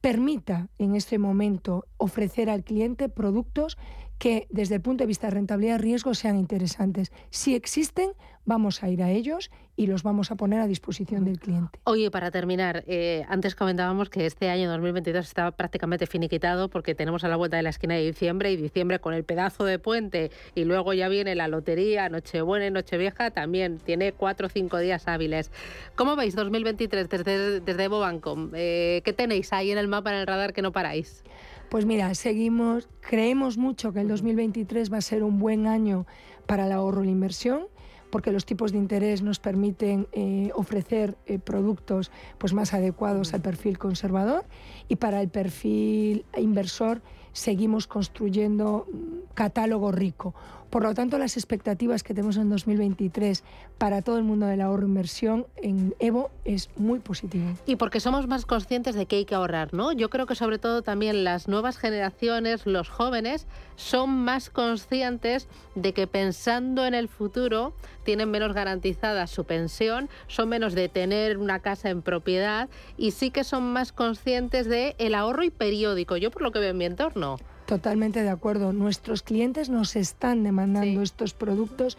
[0.00, 3.78] permita en este momento ofrecer al cliente productos
[4.22, 7.10] que desde el punto de vista de rentabilidad-riesgo sean interesantes.
[7.30, 8.12] Si existen,
[8.44, 11.80] vamos a ir a ellos y los vamos a poner a disposición del cliente.
[11.82, 17.24] Oye, para terminar, eh, antes comentábamos que este año 2022 estaba prácticamente finiquitado porque tenemos
[17.24, 20.30] a la vuelta de la esquina de diciembre y diciembre con el pedazo de puente
[20.54, 25.08] y luego ya viene la lotería, Nochebuena y Nochevieja, también tiene cuatro o cinco días
[25.08, 25.50] hábiles.
[25.96, 28.50] ¿Cómo veis 2023 desde, desde Evo Banco?
[28.54, 31.24] Eh, ¿Qué tenéis ahí en el mapa, en el radar que no paráis?
[31.72, 36.04] Pues mira, seguimos, creemos mucho que el 2023 va a ser un buen año
[36.44, 37.68] para el ahorro y la inversión
[38.10, 43.40] porque los tipos de interés nos permiten eh, ofrecer eh, productos pues, más adecuados al
[43.40, 44.44] perfil conservador.
[44.86, 47.00] Y para el perfil inversor
[47.32, 50.34] seguimos construyendo un catálogo rico.
[50.72, 53.44] Por lo tanto, las expectativas que tenemos en 2023
[53.76, 57.44] para todo el mundo del ahorro inversión en Evo es muy positivo.
[57.66, 59.92] Y porque somos más conscientes de que hay que ahorrar, ¿no?
[59.92, 65.92] Yo creo que sobre todo también las nuevas generaciones, los jóvenes, son más conscientes de
[65.92, 71.60] que pensando en el futuro tienen menos garantizada su pensión, son menos de tener una
[71.60, 76.16] casa en propiedad y sí que son más conscientes de el ahorro y periódico.
[76.16, 77.36] Yo por lo que veo en mi entorno.
[77.72, 78.74] Totalmente de acuerdo.
[78.74, 81.96] Nuestros clientes nos están demandando estos productos.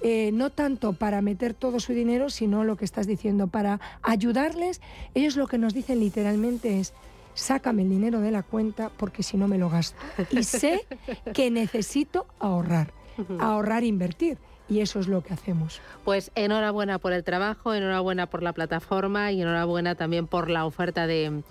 [0.00, 4.80] Eh, no tanto para meter todo su dinero, sino lo que estás diciendo, para ayudarles.
[5.12, 6.94] Ellos lo que nos dicen literalmente es,
[7.34, 10.00] sácame el dinero de la cuenta porque si no me lo gasto.
[10.30, 10.86] Y sé
[11.34, 12.94] que necesito ahorrar,
[13.40, 14.38] ahorrar e invertir
[14.70, 15.80] y eso es lo que hacemos.
[16.04, 21.06] Pues enhorabuena por el trabajo, enhorabuena por la plataforma y enhorabuena también por la oferta
[21.06, 21.42] de,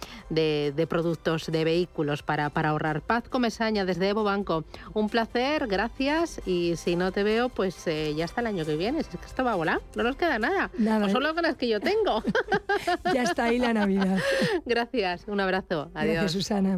[0.90, 3.02] productos de vehículos para, para ahorrar.
[3.02, 8.14] Paz Comesaña desde Evo Banco, un placer, gracias y si no te veo, pues eh,
[8.16, 10.40] ya está el año que viene, es que esto va a volar, no nos queda
[10.40, 12.24] nada, nada no son las ganas que yo tengo.
[13.14, 14.18] ya está ahí la Navidad.
[14.66, 16.14] Gracias, un abrazo, adiós.
[16.14, 16.78] Gracias Susana.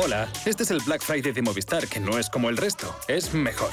[0.00, 3.34] Hola, este es el Black Friday de Movistar, que no es como el resto, es
[3.34, 3.70] mejor.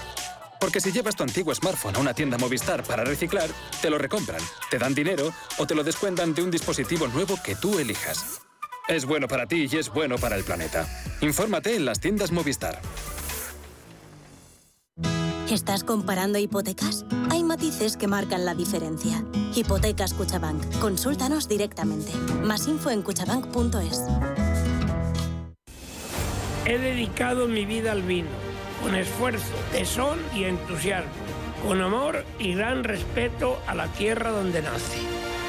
[0.59, 3.47] Porque si llevas tu antiguo smartphone a una tienda Movistar para reciclar,
[3.79, 7.53] te lo recompran, te dan dinero o te lo descuentan de un dispositivo nuevo que
[7.53, 8.41] tú elijas.
[8.87, 10.87] Es bueno para ti y es bueno para el planeta.
[11.21, 12.81] Infórmate en las tiendas Movistar.
[15.47, 17.05] ¿Estás comparando hipotecas?
[17.29, 19.23] Hay matices que marcan la diferencia.
[19.53, 20.79] Hipotecas Cuchabank.
[20.79, 22.11] Consúltanos directamente.
[22.41, 24.01] Más info en cuchabank.es.
[26.65, 28.29] He dedicado mi vida al vino,
[28.81, 31.11] con esfuerzo, tesón y entusiasmo,
[31.65, 34.99] con amor y gran respeto a la tierra donde nace.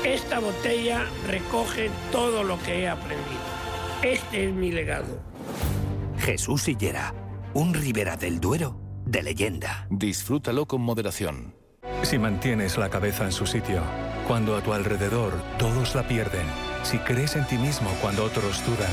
[0.04, 3.40] Esta botella recoge todo lo que he aprendido.
[4.02, 5.22] Este es mi legado.
[6.18, 7.14] Jesús Sillera,
[7.54, 9.86] un Ribera del Duero de leyenda.
[9.88, 11.54] Disfrútalo con moderación.
[12.02, 13.82] Si mantienes la cabeza en su sitio,
[14.26, 16.46] cuando a tu alrededor todos la pierden,
[16.82, 18.92] si crees en ti mismo cuando otros dudan,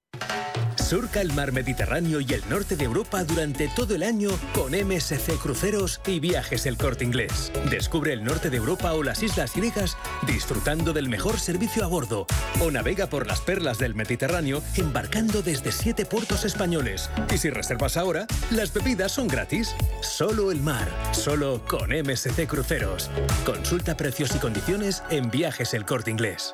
[0.91, 5.37] Surca el mar Mediterráneo y el norte de Europa durante todo el año con MSC
[5.41, 7.49] Cruceros y Viajes El Corte Inglés.
[7.69, 9.95] Descubre el norte de Europa o las islas griegas
[10.27, 12.27] disfrutando del mejor servicio a bordo.
[12.59, 17.09] O navega por las perlas del Mediterráneo embarcando desde siete puertos españoles.
[17.33, 19.73] Y si reservas ahora, las bebidas son gratis.
[20.01, 23.09] Solo el mar, solo con MSC Cruceros.
[23.45, 26.53] Consulta precios y condiciones en Viajes El Corte Inglés.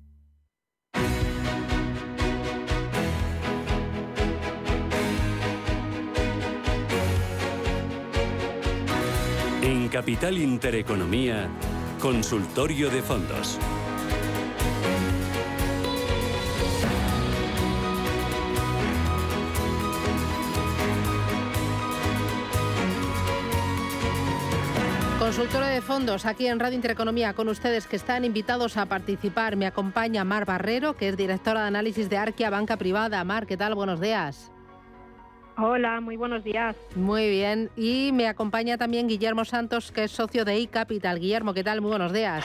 [9.91, 11.49] Capital Intereconomía,
[11.99, 13.59] Consultorio de Fondos.
[25.19, 29.57] Consultorio de fondos aquí en Radio Intereconomía con ustedes que están invitados a participar.
[29.57, 33.21] Me acompaña Mar Barrero, que es directora de análisis de Arquia Banca Privada.
[33.25, 33.75] Mar, ¿qué tal?
[33.75, 34.53] Buenos días.
[35.63, 36.75] Hola, muy buenos días.
[36.95, 37.69] Muy bien.
[37.77, 41.19] Y me acompaña también Guillermo Santos, que es socio de iCapital.
[41.19, 41.81] Guillermo, ¿qué tal?
[41.81, 42.43] Muy buenos días.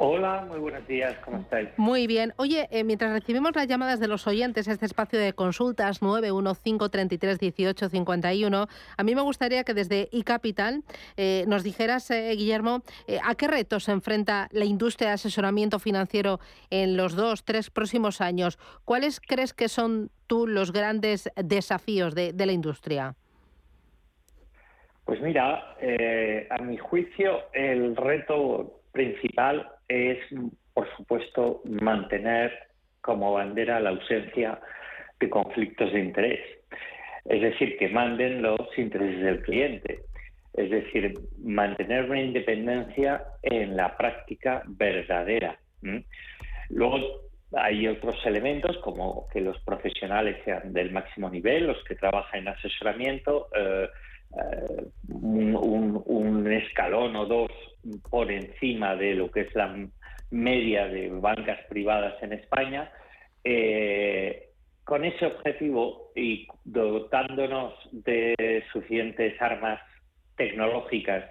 [0.00, 1.70] Hola, muy buenos días, ¿cómo estáis?
[1.76, 2.32] Muy bien.
[2.36, 9.02] Oye, eh, mientras recibimos las llamadas de los oyentes, este espacio de consultas 915331851, a
[9.02, 10.84] mí me gustaría que desde iCapital
[11.16, 12.84] eh, nos dijeras, eh, Guillermo,
[13.24, 16.38] a qué retos se enfrenta la industria de asesoramiento financiero
[16.70, 18.56] en los dos, tres próximos años.
[18.84, 23.16] ¿Cuáles crees que son tú los grandes desafíos de, de la industria?
[25.04, 25.74] Pues mira,
[26.50, 30.18] a mi juicio, el reto principal es,
[30.74, 32.52] por supuesto, mantener
[33.00, 34.60] como bandera la ausencia
[35.20, 36.40] de conflictos de interés.
[37.24, 40.00] Es decir, que manden los intereses del cliente.
[40.54, 45.58] Es decir, mantener una independencia en la práctica verdadera.
[46.70, 52.40] Luego hay otros elementos como que los profesionales sean del máximo nivel, los que trabajan
[52.40, 53.88] en asesoramiento, eh,
[54.36, 57.50] eh, un, escalón o dos
[58.10, 59.74] por encima de lo que es la
[60.30, 62.90] media de bancas privadas en España.
[63.44, 64.48] Eh,
[64.84, 69.80] con ese objetivo y dotándonos de suficientes armas
[70.36, 71.24] tecnológicas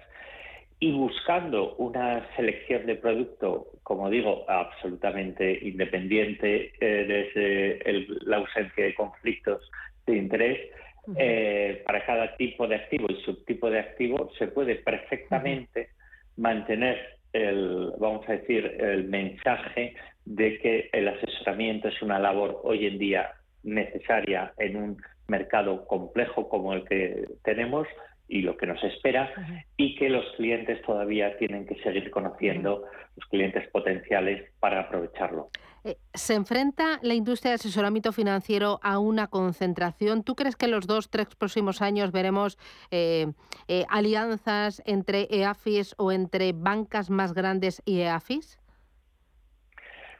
[0.80, 8.94] y buscando una selección de producto, como digo, absolutamente independiente eh, desde la ausencia de
[8.94, 9.68] conflictos
[10.06, 10.70] de interés,
[11.16, 15.90] eh, para cada tipo de activo y subtipo de activo, se puede perfectamente
[16.36, 19.94] mantener el, vamos a decir, el mensaje
[20.24, 23.32] de que el asesoramiento es una labor hoy en día
[23.62, 27.86] necesaria en un mercado complejo como el que tenemos
[28.28, 29.32] y lo que nos espera
[29.76, 32.84] y que los clientes todavía tienen que seguir conociendo
[33.16, 35.48] los clientes potenciales para aprovecharlo.
[35.88, 40.22] Eh, ¿Se enfrenta la industria de asesoramiento financiero a una concentración?
[40.22, 42.58] ¿Tú crees que en los dos, tres próximos años veremos
[42.90, 43.28] eh,
[43.68, 48.60] eh, alianzas entre EAFIS o entre bancas más grandes y EAFIS?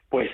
[0.09, 0.31] Pues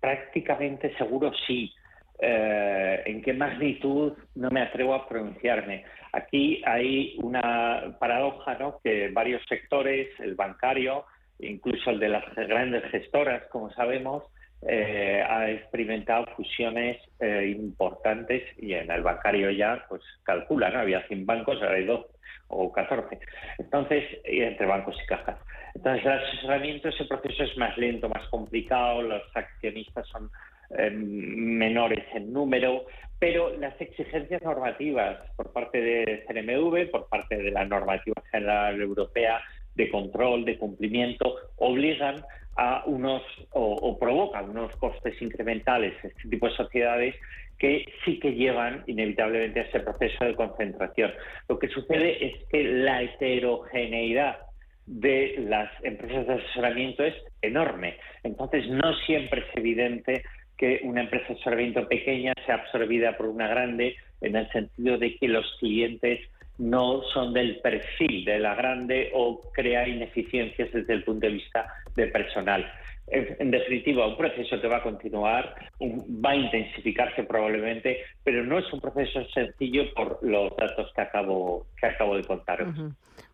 [0.00, 1.72] prácticamente seguro sí.
[2.18, 4.14] ¿En qué magnitud?
[4.34, 5.84] No me atrevo a pronunciarme.
[6.12, 8.80] Aquí hay una paradoja, ¿no?
[8.82, 11.04] Que varios sectores, el bancario,
[11.38, 14.24] incluso el de las grandes gestoras, como sabemos,
[14.66, 20.80] eh, ha experimentado fusiones eh, importantes y en el bancario ya, pues calcula, ¿no?
[20.80, 22.06] Había 100 bancos, ahora hay 12
[22.48, 23.18] o 14.
[23.58, 25.38] Entonces, entre bancos y cajas.
[25.74, 30.30] Entonces, el asesoramiento, ese proceso es más lento, más complicado, los accionistas son
[30.78, 32.86] eh, menores en número,
[33.18, 39.40] pero las exigencias normativas por parte de CNMV, por parte de la normativa general europea,
[39.74, 42.24] de control, de cumplimiento, obligan
[42.56, 47.14] a unos o, provocan unos costes incrementales este tipo de sociedades
[47.58, 51.12] que sí que llevan inevitablemente a ese proceso de concentración.
[51.48, 54.38] Lo que sucede es que la heterogeneidad
[54.86, 57.96] de las empresas de asesoramiento es enorme.
[58.24, 60.24] Entonces, no siempre es evidente
[60.58, 65.16] que una empresa de asesoramiento pequeña sea absorbida por una grande, en el sentido de
[65.16, 66.20] que los clientes
[66.62, 71.66] no son del perfil de la grande o crea ineficiencias desde el punto de vista
[71.96, 72.64] de personal.
[73.08, 78.72] En, definitiva, un proceso que va a continuar, va a intensificarse probablemente, pero no es
[78.72, 82.64] un proceso sencillo por los datos que acabo, que acabo de contar.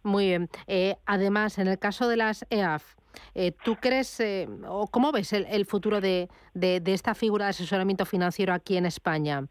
[0.03, 0.49] Muy bien.
[0.67, 2.97] Eh, además, en el caso de las EAF,
[3.35, 8.05] eh, ¿Tú crees eh, o cómo ves el, futuro de, de, esta figura de asesoramiento
[8.05, 9.45] financiero aquí en España?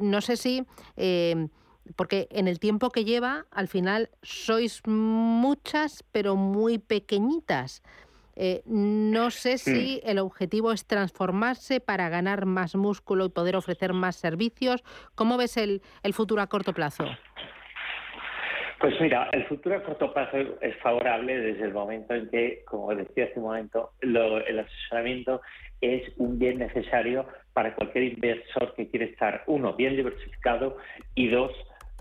[0.00, 0.64] no sé si
[1.96, 7.82] porque en el tiempo que lleva, al final sois muchas, pero muy pequeñitas.
[8.36, 13.92] Eh, no sé si el objetivo es transformarse para ganar más músculo y poder ofrecer
[13.92, 14.82] más servicios.
[15.14, 15.82] ¿Cómo ves el,
[16.12, 17.04] futuro a corto plazo?
[18.80, 22.94] Pues mira, el futuro a corto plazo es favorable desde el momento en que, como
[22.94, 25.40] decía hace un momento, el asesoramiento
[25.80, 30.76] es un bien necesario para cualquier inversor que quiere estar, uno, bien diversificado
[31.14, 31.52] y dos,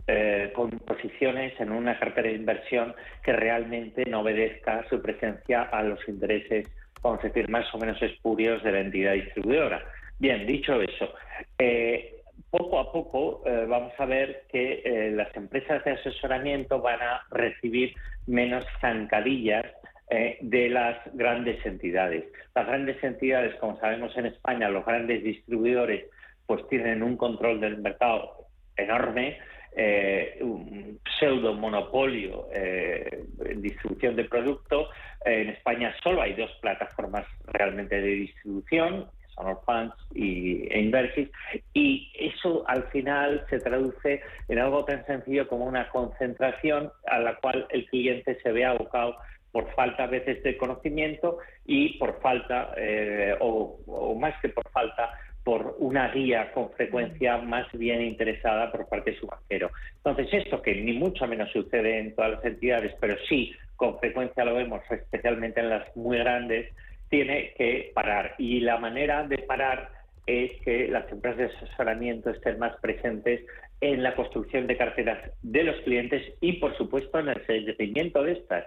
[0.08, 2.94] eh, con posiciones en una cartera de inversión
[3.24, 6.70] que realmente no obedezca su presencia a los intereses,
[7.02, 9.82] vamos a decir, más o menos espurios de la entidad distribuidora.
[10.20, 11.14] Bien, dicho eso,
[11.58, 12.18] eh,
[12.50, 17.96] poco a poco eh, vamos a ver que las empresas de asesoramiento van a recibir
[18.28, 19.66] menos zancadillas
[20.42, 22.26] de las grandes entidades.
[22.54, 26.06] Las grandes entidades, como sabemos en España, los grandes distribuidores,
[26.46, 28.44] pues tienen un control del mercado
[28.78, 29.40] enorme,
[29.76, 34.90] eh, un pseudo monopolio eh, en distribución de producto.
[35.26, 41.30] en España solo hay dos plataformas realmente de distribución, que son Orphans y e Inversis,
[41.74, 47.36] y eso al final se traduce en algo tan sencillo como una concentración a la
[47.38, 49.18] cual el cliente se ve abocado
[49.52, 55.12] por falta a veces de conocimiento y por falta, eh, o más que por falta,
[55.44, 59.72] por una guía con frecuencia más bien interesada por parte de su banquero.
[59.98, 64.46] Entonces, esto que ni mucho menos sucede en todas las entidades, pero sí con frecuencia
[64.46, 66.72] lo vemos, especialmente en las muy grandes,
[67.10, 68.36] tiene que parar.
[68.38, 69.90] Y la manera de parar
[70.26, 73.42] es que las empresas de asesoramiento estén más presentes
[73.82, 78.34] en la construcción de carteras de los clientes y, por supuesto, en el seguimiento de
[78.34, 78.66] estas.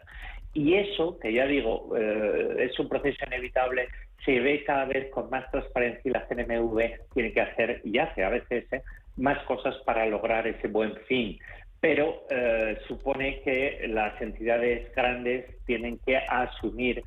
[0.52, 3.88] Y eso, que ya digo, eh, es un proceso inevitable,
[4.24, 8.24] se ve cada vez con más transparencia y la CNMV tiene que hacer, y hace
[8.24, 8.82] a veces, ¿eh?
[9.16, 11.38] más cosas para lograr ese buen fin.
[11.80, 17.02] Pero eh, supone que las entidades grandes tienen que asumir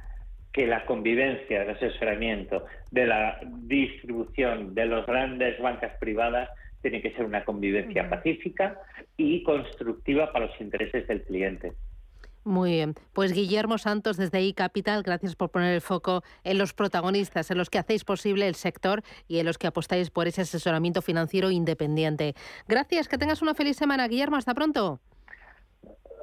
[0.54, 6.50] que la convivencia del asesoramiento, de la distribución de las grandes bancas privadas,
[6.82, 8.80] tiene que ser una convivencia pacífica
[9.18, 11.74] y constructiva para los intereses del cliente.
[12.50, 12.96] Muy bien.
[13.14, 17.70] Pues Guillermo Santos desde iCapital, gracias por poner el foco en los protagonistas, en los
[17.70, 22.34] que hacéis posible el sector y en los que apostáis por ese asesoramiento financiero independiente.
[22.68, 24.36] Gracias, que tengas una feliz semana, Guillermo.
[24.36, 25.00] Hasta pronto.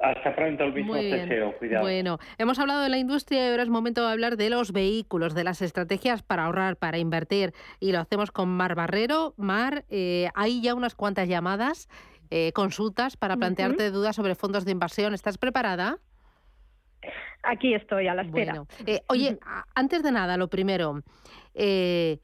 [0.03, 1.57] Hasta pronto, el mismo deseo.
[1.57, 1.85] Cuidado.
[1.85, 5.33] Bueno, hemos hablado de la industria y ahora es momento de hablar de los vehículos,
[5.33, 7.53] de las estrategias para ahorrar, para invertir.
[7.79, 9.33] Y lo hacemos con Mar Barrero.
[9.37, 11.87] Mar, eh, hay ya unas cuantas llamadas,
[12.31, 15.13] eh, consultas para plantearte dudas sobre fondos de inversión.
[15.13, 15.99] ¿Estás preparada?
[17.43, 18.63] Aquí estoy, a la espera.
[18.85, 19.39] Eh, oye,
[19.75, 21.01] antes de nada, lo primero,
[21.53, 22.19] eh,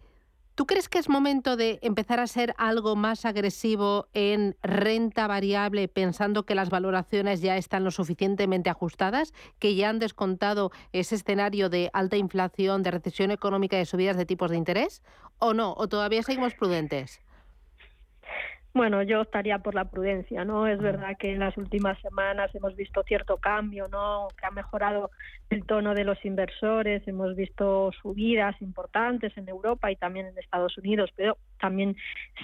[0.56, 5.88] ¿tú crees que es momento de empezar a ser algo más agresivo en renta variable
[5.88, 11.70] pensando que las valoraciones ya están lo suficientemente ajustadas, que ya han descontado ese escenario
[11.70, 15.04] de alta inflación, de recesión económica y de subidas de tipos de interés?
[15.40, 15.74] ¿O no?
[15.78, 17.22] ¿O todavía seguimos prudentes?
[18.76, 20.66] Bueno, yo estaría por la prudencia, ¿no?
[20.66, 24.30] Es verdad que en las últimas semanas hemos visto cierto cambio, ¿no?
[24.36, 25.12] Que ha mejorado
[25.52, 30.76] el tono de los inversores, hemos visto subidas importantes en Europa y también en Estados
[30.80, 31.96] Unidos, pero también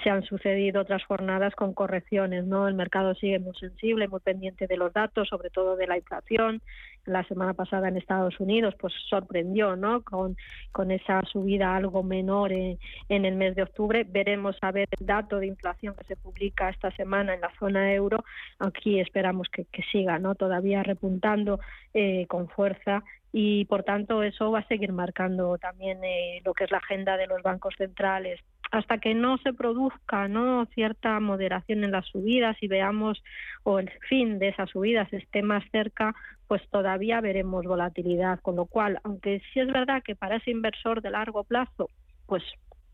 [0.02, 2.66] se han sucedido otras jornadas con correcciones, ¿no?
[2.66, 6.62] El mercado sigue muy sensible, muy pendiente de los datos, sobre todo de la inflación.
[7.04, 10.02] La semana pasada en Estados Unidos, pues sorprendió, ¿no?
[10.04, 10.38] Con,
[10.72, 12.78] con esa subida algo menor en,
[13.10, 14.04] en el mes de octubre.
[14.04, 17.92] Veremos a ver el dato de inflación que se publica esta semana en la zona
[17.92, 18.24] euro.
[18.58, 20.34] Aquí esperamos que, siga, ¿no?
[20.34, 21.60] Todavía repuntando
[21.92, 23.02] eh, con fuerza
[23.32, 27.16] y por tanto eso va a seguir marcando también eh, lo que es la agenda
[27.16, 28.40] de los bancos centrales
[28.72, 33.22] hasta que no se produzca no cierta moderación en las subidas y veamos
[33.62, 36.14] o el fin de esas subidas esté más cerca
[36.48, 41.00] pues todavía veremos volatilidad con lo cual aunque sí es verdad que para ese inversor
[41.00, 41.88] de largo plazo
[42.26, 42.42] pues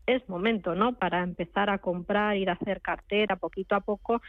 [0.07, 0.93] es momento, ¿no?
[0.93, 4.21] Para empezar a comprar, ir a hacer cartera poquito a poco.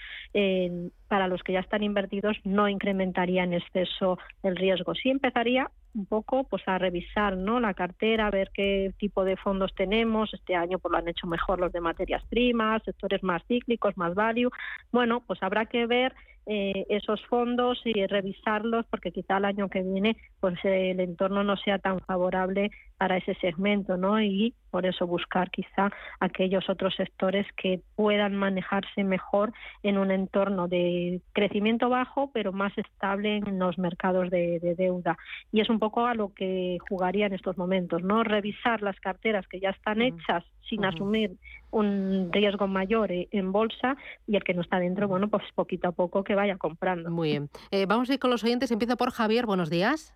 [1.08, 4.94] para los que ya están invertidos no incrementaría en exceso el riesgo.
[4.94, 9.74] Sí empezaría un poco pues a revisar no la cartera ver qué tipo de fondos
[9.74, 10.32] tenemos.
[10.32, 14.14] Este año pues lo han hecho mejor los de materias primas sectores más cíclicos más
[14.14, 14.50] value.
[14.92, 16.14] Bueno pues habrá que ver
[16.50, 21.58] eh, esos fondos y revisarlos porque quizá el año que viene pues el entorno no
[21.58, 24.18] sea tan favorable para ese segmento, ¿no?
[24.22, 25.90] Y por eso buscar quizá
[26.20, 32.76] aquellos otros sectores que puedan manejarse mejor en un entorno de crecimiento bajo, pero más
[32.78, 35.18] estable en los mercados de, deuda.
[35.52, 38.24] Y es un poco a lo que jugaría en estos momentos, ¿no?
[38.24, 41.36] Revisar las carteras que ya están hechas sin asumir
[41.70, 43.96] un riesgo mayor eh, en bolsa
[44.26, 47.10] y el que no está dentro, bueno, pues poquito a poco que vaya comprando.
[47.10, 47.48] Muy bien.
[47.70, 48.70] Eh, vamos a ir con los oyentes.
[48.70, 49.46] Empiezo por Javier.
[49.46, 50.14] Buenos días.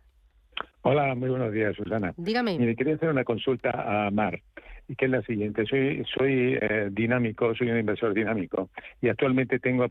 [0.82, 2.12] Hola, muy buenos días, Susana.
[2.16, 2.58] Dígame.
[2.58, 3.70] Mire, quería hacer una consulta
[4.06, 4.40] a Mar,
[4.88, 5.64] y que es la siguiente.
[5.66, 8.70] Soy soy eh, dinámico, soy un inversor dinámico,
[9.00, 9.86] y actualmente tengo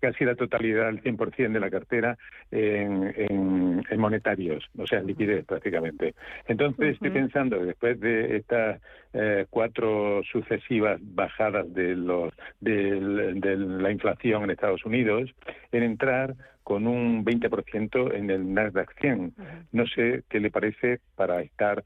[0.00, 2.18] casi la totalidad, el 100% de la cartera
[2.50, 6.14] en, monetarios, o sea, en liquidez prácticamente.
[6.46, 8.80] Entonces, estoy pensando, después de estas
[9.12, 15.30] eh, cuatro sucesivas bajadas de, los, de, la inflación en Estados Unidos,
[15.72, 19.32] en entrar con un 20% en el Nasdaq 100.
[19.72, 21.82] No sé qué le parece para estar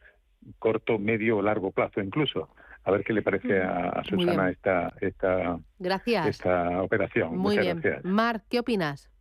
[0.59, 2.49] corto, medio o largo plazo incluso.
[2.85, 6.27] A ver qué le parece a, Susana esta, esta, gracias.
[6.27, 7.37] esta operación.
[7.37, 7.81] Muy bien.
[8.03, 9.12] Mar, ¿qué opinas?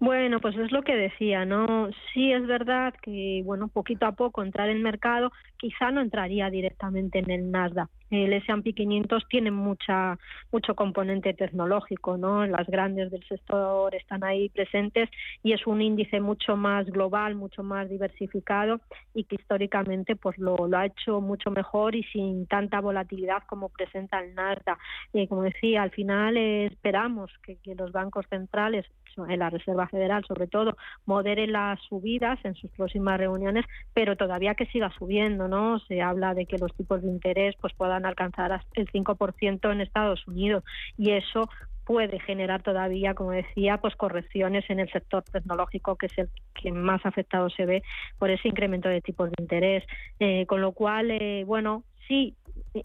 [0.00, 1.90] Bueno, pues es lo que decía, ¿no?
[2.14, 6.48] Sí es verdad que, bueno, poquito a poco entrar en el mercado, quizá no entraría
[6.48, 7.90] directamente en el Nasdaq.
[8.10, 10.18] El S&P 500 tiene mucha
[10.50, 12.46] mucho componente tecnológico, ¿no?
[12.46, 15.10] Las grandes del sector están ahí presentes
[15.42, 18.80] y es un índice mucho más global, mucho más diversificado
[19.14, 23.68] y que históricamente pues lo, lo ha hecho mucho mejor y sin tanta volatilidad como
[23.68, 24.78] presenta el Nasdaq.
[25.12, 28.86] Y como decía, al final eh, esperamos que los bancos centrales
[29.16, 34.54] en la Reserva Federal sobre todo, modere las subidas en sus próximas reuniones, pero todavía
[34.54, 35.78] que siga subiendo, ¿no?
[35.80, 40.26] Se habla de que los tipos de interés pues puedan alcanzar el 5% en Estados
[40.26, 40.64] Unidos
[40.96, 41.48] y eso
[41.84, 46.70] puede generar todavía, como decía, pues correcciones en el sector tecnológico, que es el que
[46.70, 47.82] más afectado se ve
[48.16, 49.84] por ese incremento de tipos de interés.
[50.20, 52.34] Eh, con lo cual, eh, bueno, sí,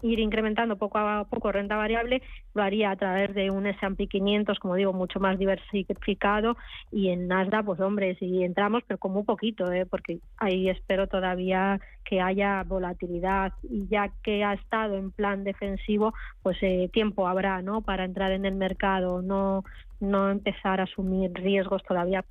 [0.02, 2.22] ir incrementando poco a poco renta variable,
[2.54, 6.56] lo haría a través de un S&P 500, como digo, mucho más diversificado
[6.92, 9.84] y en Nasdaq, pues hombre, si entramos, pero como un poquito, ¿eh?
[9.84, 16.14] porque ahí espero todavía que haya volatilidad y ya que ha estado en plan defensivo,
[16.42, 17.82] pues eh, tiempo habrá, ¿no?
[17.82, 19.64] Para entrar en el mercado, no
[19.98, 22.22] no empezar a asumir riesgos todavía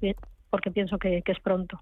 [0.56, 1.82] porque pienso que, es pronto.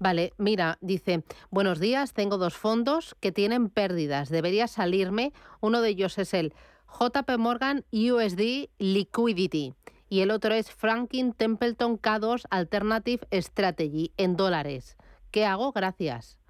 [0.00, 1.22] Vale, mira, dice,
[1.52, 6.54] buenos días, tengo dos fondos que tienen pérdidas, debería salirme, uno de ellos es el
[6.88, 9.74] JP Morgan USD Liquidity
[10.08, 14.96] y el otro es Franklin Templeton K2 Alternative Strategy en dólares.
[15.30, 15.70] ¿Qué hago?
[15.70, 16.40] Gracias.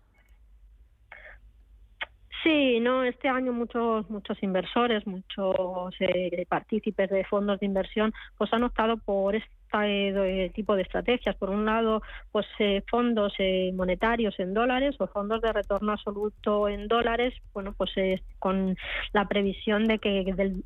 [2.45, 8.53] Sí, no, este año muchos muchos inversores, muchos eh, partícipes de fondos de inversión, pues
[8.53, 9.35] han optado por
[9.83, 11.35] eh, tipos de estrategias.
[11.37, 16.69] Por un lado, pues eh, fondos eh, monetarios en dólares o fondos de retorno absoluto
[16.69, 17.91] en dólares, bueno, pues
[18.39, 18.77] con
[19.13, 20.21] la previsión de que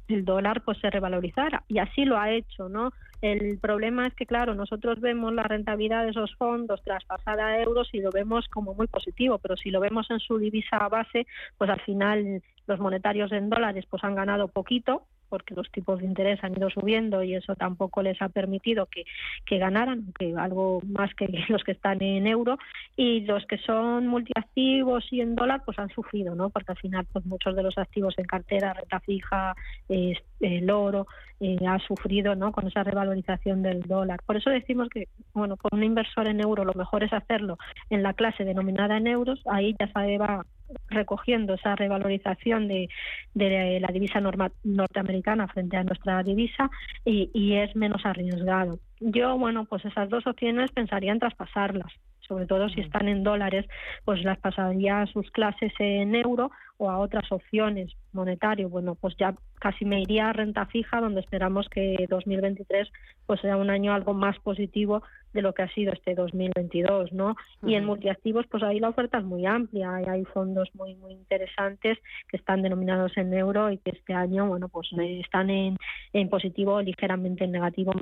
[0.09, 1.65] el, dólar pues se revalorizara.
[1.69, 2.93] Y así lo ha hecho, ¿no?
[3.21, 7.89] El problema es que, claro, nosotros vemos la rentabilidad de esos fondos traspasada a euros
[7.93, 11.69] y lo vemos como muy positivo, pero si lo vemos en su divisa base, pues
[11.69, 16.43] al final los monetarios en dólares pues han ganado poquito porque los tipos de interés
[16.43, 19.05] han ido subiendo y eso tampoco les ha permitido que,
[19.45, 22.59] que ganaran, que algo más que los que están en euro,
[22.97, 26.51] y los que son multiactivos y en dólar, pues han sufrido, ¿no?
[26.51, 29.55] Porque al final, pues muchos de los activos en cartera, renta fija,
[29.89, 31.07] el oro,
[31.41, 32.51] eh, ha sufrido, ¿no?
[32.51, 34.21] Con esa revalorización del dólar.
[34.27, 37.59] Por eso decimos que, bueno, con un inversor en euro lo mejor es hacerlo
[37.91, 40.45] en la clase denominada en euros, ahí ya se va
[40.89, 42.89] recogiendo esa revalorización de,
[43.35, 46.71] de la divisa norteamericana frente a nuestra divisa
[47.05, 48.79] y, y es menos arriesgado.
[49.01, 51.93] Yo, bueno, pues esas dos opciones pensaría en traspasarlas
[52.29, 53.67] sobre todo si están en dólares,
[54.05, 58.69] pues las pasaría a sus clases en euro o a otras opciones monetario.
[58.69, 62.89] Bueno, pues ya casi me iría a renta fija, donde esperamos que 2023
[63.27, 65.03] pues sea un año algo más positivo
[65.33, 67.37] de lo que ha sido este 2022, ¿no?
[67.63, 71.99] Y en multiactivos, pues ahí la oferta es muy amplia, hay fondos muy muy interesantes
[72.29, 75.77] que están denominados en euro y que este año, bueno, pues están en,
[76.13, 77.93] en positivo, ligeramente en negativo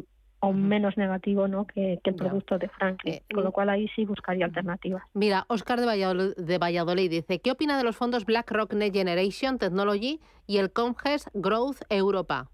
[0.46, 1.66] o menos negativo ¿no?
[1.66, 5.02] que, el producto de Franklin, eh, con lo cual ahí sí buscaría alternativas.
[5.12, 9.58] Mira, Oscar de Valladolid, de Valladolid dice, ¿qué opina de los fondos BlackRock Next Generation
[9.58, 12.48] Technology y el Comges Growth Europa?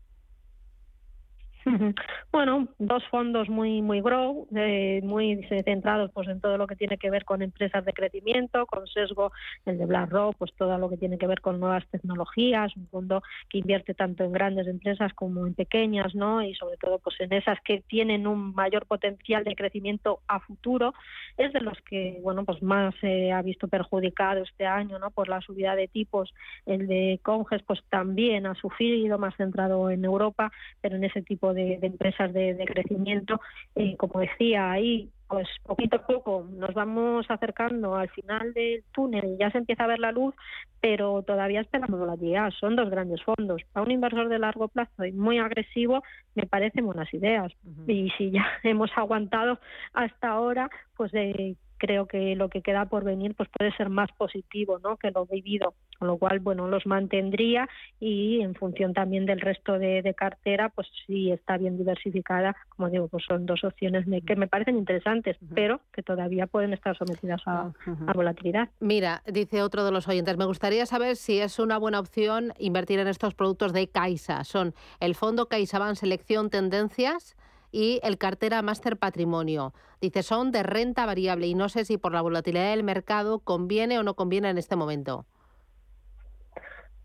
[2.32, 6.96] Bueno, dos fondos muy muy grow, eh, muy centrados pues en todo lo que tiene
[6.96, 9.32] que ver con empresas de crecimiento, con sesgo
[9.66, 13.22] el de BlackRock, pues todo lo que tiene que ver con nuevas tecnologías, un fondo
[13.48, 16.42] que invierte tanto en grandes empresas como en pequeñas, ¿no?
[16.42, 20.94] Y sobre todo pues en esas que tienen un mayor potencial de crecimiento a futuro,
[21.36, 25.10] es de los que bueno pues más se ha visto perjudicado este año, ¿no?
[25.10, 26.32] Por la subida de tipos,
[26.66, 30.50] el de Conges pues también ha sufrido más centrado en Europa,
[30.80, 33.40] pero en ese tipo de, empresas de, crecimiento.
[33.74, 39.38] Eh, como decía, ahí pues poquito a poco nos vamos acercando al final del túnel,
[39.40, 40.34] ya se empieza a ver la luz,
[40.78, 42.50] pero todavía esperamos volatilidad.
[42.50, 43.62] Son dos grandes fondos.
[43.72, 46.02] Para un inversor de largo plazo y muy agresivo,
[46.34, 47.50] me parecen buenas ideas.
[47.86, 49.58] Y si ya hemos aguantado
[49.94, 54.08] hasta ahora, pues de creo que lo que queda por venir pues puede ser más
[54.16, 54.98] positivo ¿no?
[54.98, 57.68] que lo vivido, con lo cual bueno los mantendría
[57.98, 63.08] y en función también del resto de, cartera pues si está bien diversificada, como digo,
[63.08, 67.72] pues son dos opciones que me parecen interesantes, pero que todavía pueden estar sometidas a,
[68.06, 68.68] a, volatilidad.
[68.78, 73.00] Mira, dice otro de los oyentes, me gustaría saber si es una buena opción invertir
[73.00, 74.44] en estos productos de Caixa.
[74.44, 77.36] Son el fondo CaixaBank Selección Tendencias,
[77.72, 79.72] y el cartera Master Patrimonio.
[80.00, 83.98] Dice, son de renta variable y no sé si por la volatilidad del mercado conviene
[83.98, 85.26] o no conviene en este momento.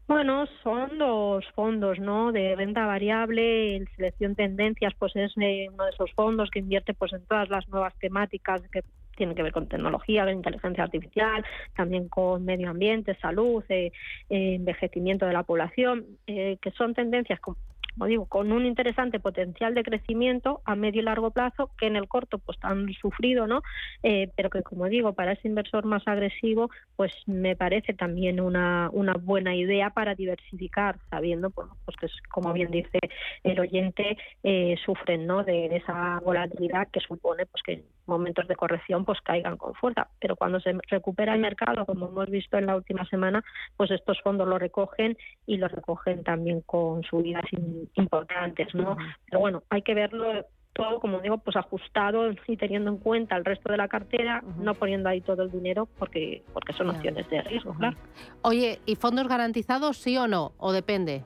[0.08, 2.32] Bueno, son los fondos, ¿no?
[2.32, 5.46] De renta variable, en selección tendencias, pues es uno
[5.84, 8.84] de esos fondos que invierte pues en todas las nuevas temáticas que
[9.18, 11.44] tienen que ver con tecnología, con inteligencia artificial,
[11.76, 13.92] también con medio ambiente, salud, eh,
[14.30, 17.58] envejecimiento de la población, eh, que son tendencias como
[18.06, 22.08] digo, con un interesante potencial de crecimiento a medio y largo plazo, que en el
[22.08, 23.62] corto pues han sufrido, ¿no?
[24.04, 28.90] Eh, pero que como digo, para ese inversor más agresivo, pues me parece también una,
[28.94, 33.00] una buena idea para diversificar, sabiendo, pues que como bien dice
[33.44, 35.44] el oyente, eh, sufren, ¿no?
[35.44, 40.08] De, esa volatilidad que supone, pues que momentos de corrección, pues caigan con fuerza.
[40.20, 43.44] Pero cuando se recupera el mercado, como hemos visto en la última semana,
[43.76, 47.46] pues estos fondos lo recogen y lo recogen también con subidas
[47.96, 48.98] importantes, ¿no?
[49.26, 53.44] Pero bueno, hay que verlo todo, como digo, pues ajustado y teniendo en cuenta el
[53.44, 57.42] resto de la cartera, no poniendo ahí todo el dinero porque porque son opciones de
[57.42, 57.98] riesgo, claro.
[58.44, 60.54] Oye, ¿y fondos garantizados sí o no?
[60.58, 61.24] ¿O depende?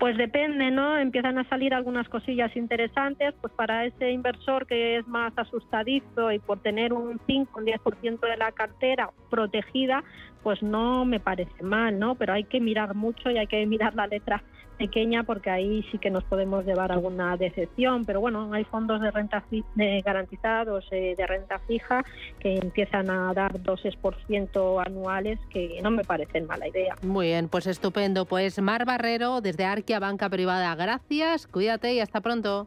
[0.00, 0.96] Pues depende, ¿no?
[0.96, 6.38] Empiezan a salir algunas cosillas interesantes, pues para ese inversor que es más asustadizo y
[6.38, 10.02] por tener un 5, un 10% de la cartera protegida,
[10.42, 12.14] pues no me parece mal, ¿no?
[12.14, 14.42] Pero hay que mirar mucho y hay que mirar la letra
[14.80, 19.10] pequeña porque ahí sí que nos podemos llevar alguna decepción, pero bueno, hay fondos de
[19.10, 22.02] renta de garantizados eh, de renta fija
[22.38, 26.94] que empiezan a dar 2% anuales que no me parecen mala idea.
[27.02, 28.24] Muy bien, pues estupendo.
[28.24, 32.66] Pues Mar Barrero desde Arquia Banca Privada, gracias, cuídate y hasta pronto.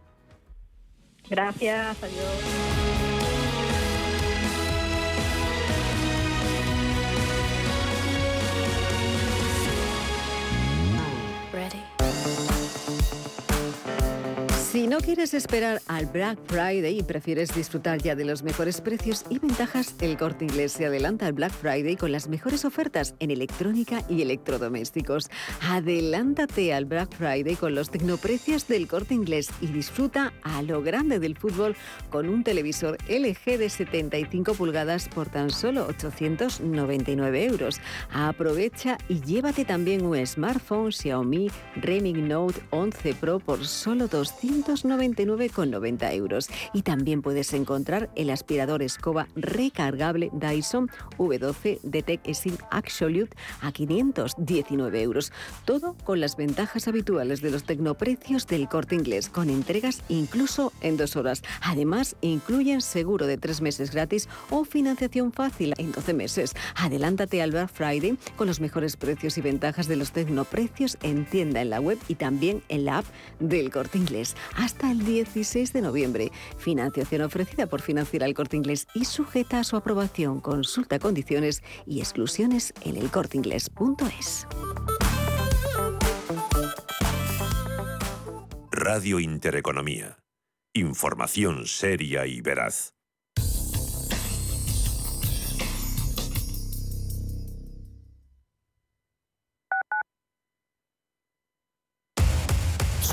[1.27, 2.82] Gracias, adiós.
[14.73, 19.23] Si no quieres esperar al Black Friday y prefieres disfrutar ya de los mejores precios
[19.29, 23.29] y ventajas, el Corte Inglés se adelanta al Black Friday con las mejores ofertas en
[23.29, 25.29] electrónica y electrodomésticos.
[25.61, 31.19] Adelántate al Black Friday con los tecnoprecios del Corte Inglés y disfruta a lo grande
[31.19, 31.75] del fútbol
[32.09, 37.79] con un televisor LG de 75 pulgadas por tan solo 899 euros.
[38.11, 46.13] Aprovecha y llévate también un smartphone Xiaomi Redmi Note 11 Pro por solo 200 299,90
[46.13, 46.49] euros.
[46.73, 55.01] Y también puedes encontrar el aspirador escoba recargable Dyson V12 Detect Sim Absolute a 519
[55.01, 55.31] euros.
[55.65, 60.97] Todo con las ventajas habituales de los tecnoprecios del corte inglés, con entregas incluso en
[60.97, 61.43] dos horas.
[61.61, 66.53] Además, incluyen seguro de tres meses gratis o financiación fácil en 12 meses.
[66.75, 71.61] Adelántate al Black Friday con los mejores precios y ventajas de los tecnoprecios en tienda
[71.61, 73.05] en la web y también en la app
[73.39, 76.31] del corte inglés hasta el 16 de noviembre.
[76.57, 80.39] Financiación ofrecida por Financiera el Corte Inglés y sujeta a su aprobación.
[80.41, 84.47] Consulta condiciones y exclusiones en elcorteinglés.es.
[88.71, 90.17] Radio Intereconomía.
[90.73, 92.92] Información seria y veraz.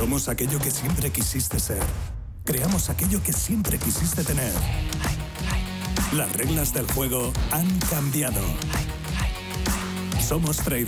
[0.01, 1.83] Somos aquello que siempre quisiste ser.
[2.47, 4.51] Creamos aquello que siempre quisiste tener.
[6.15, 8.41] Las reglas del juego han cambiado.
[10.27, 10.71] Somos traders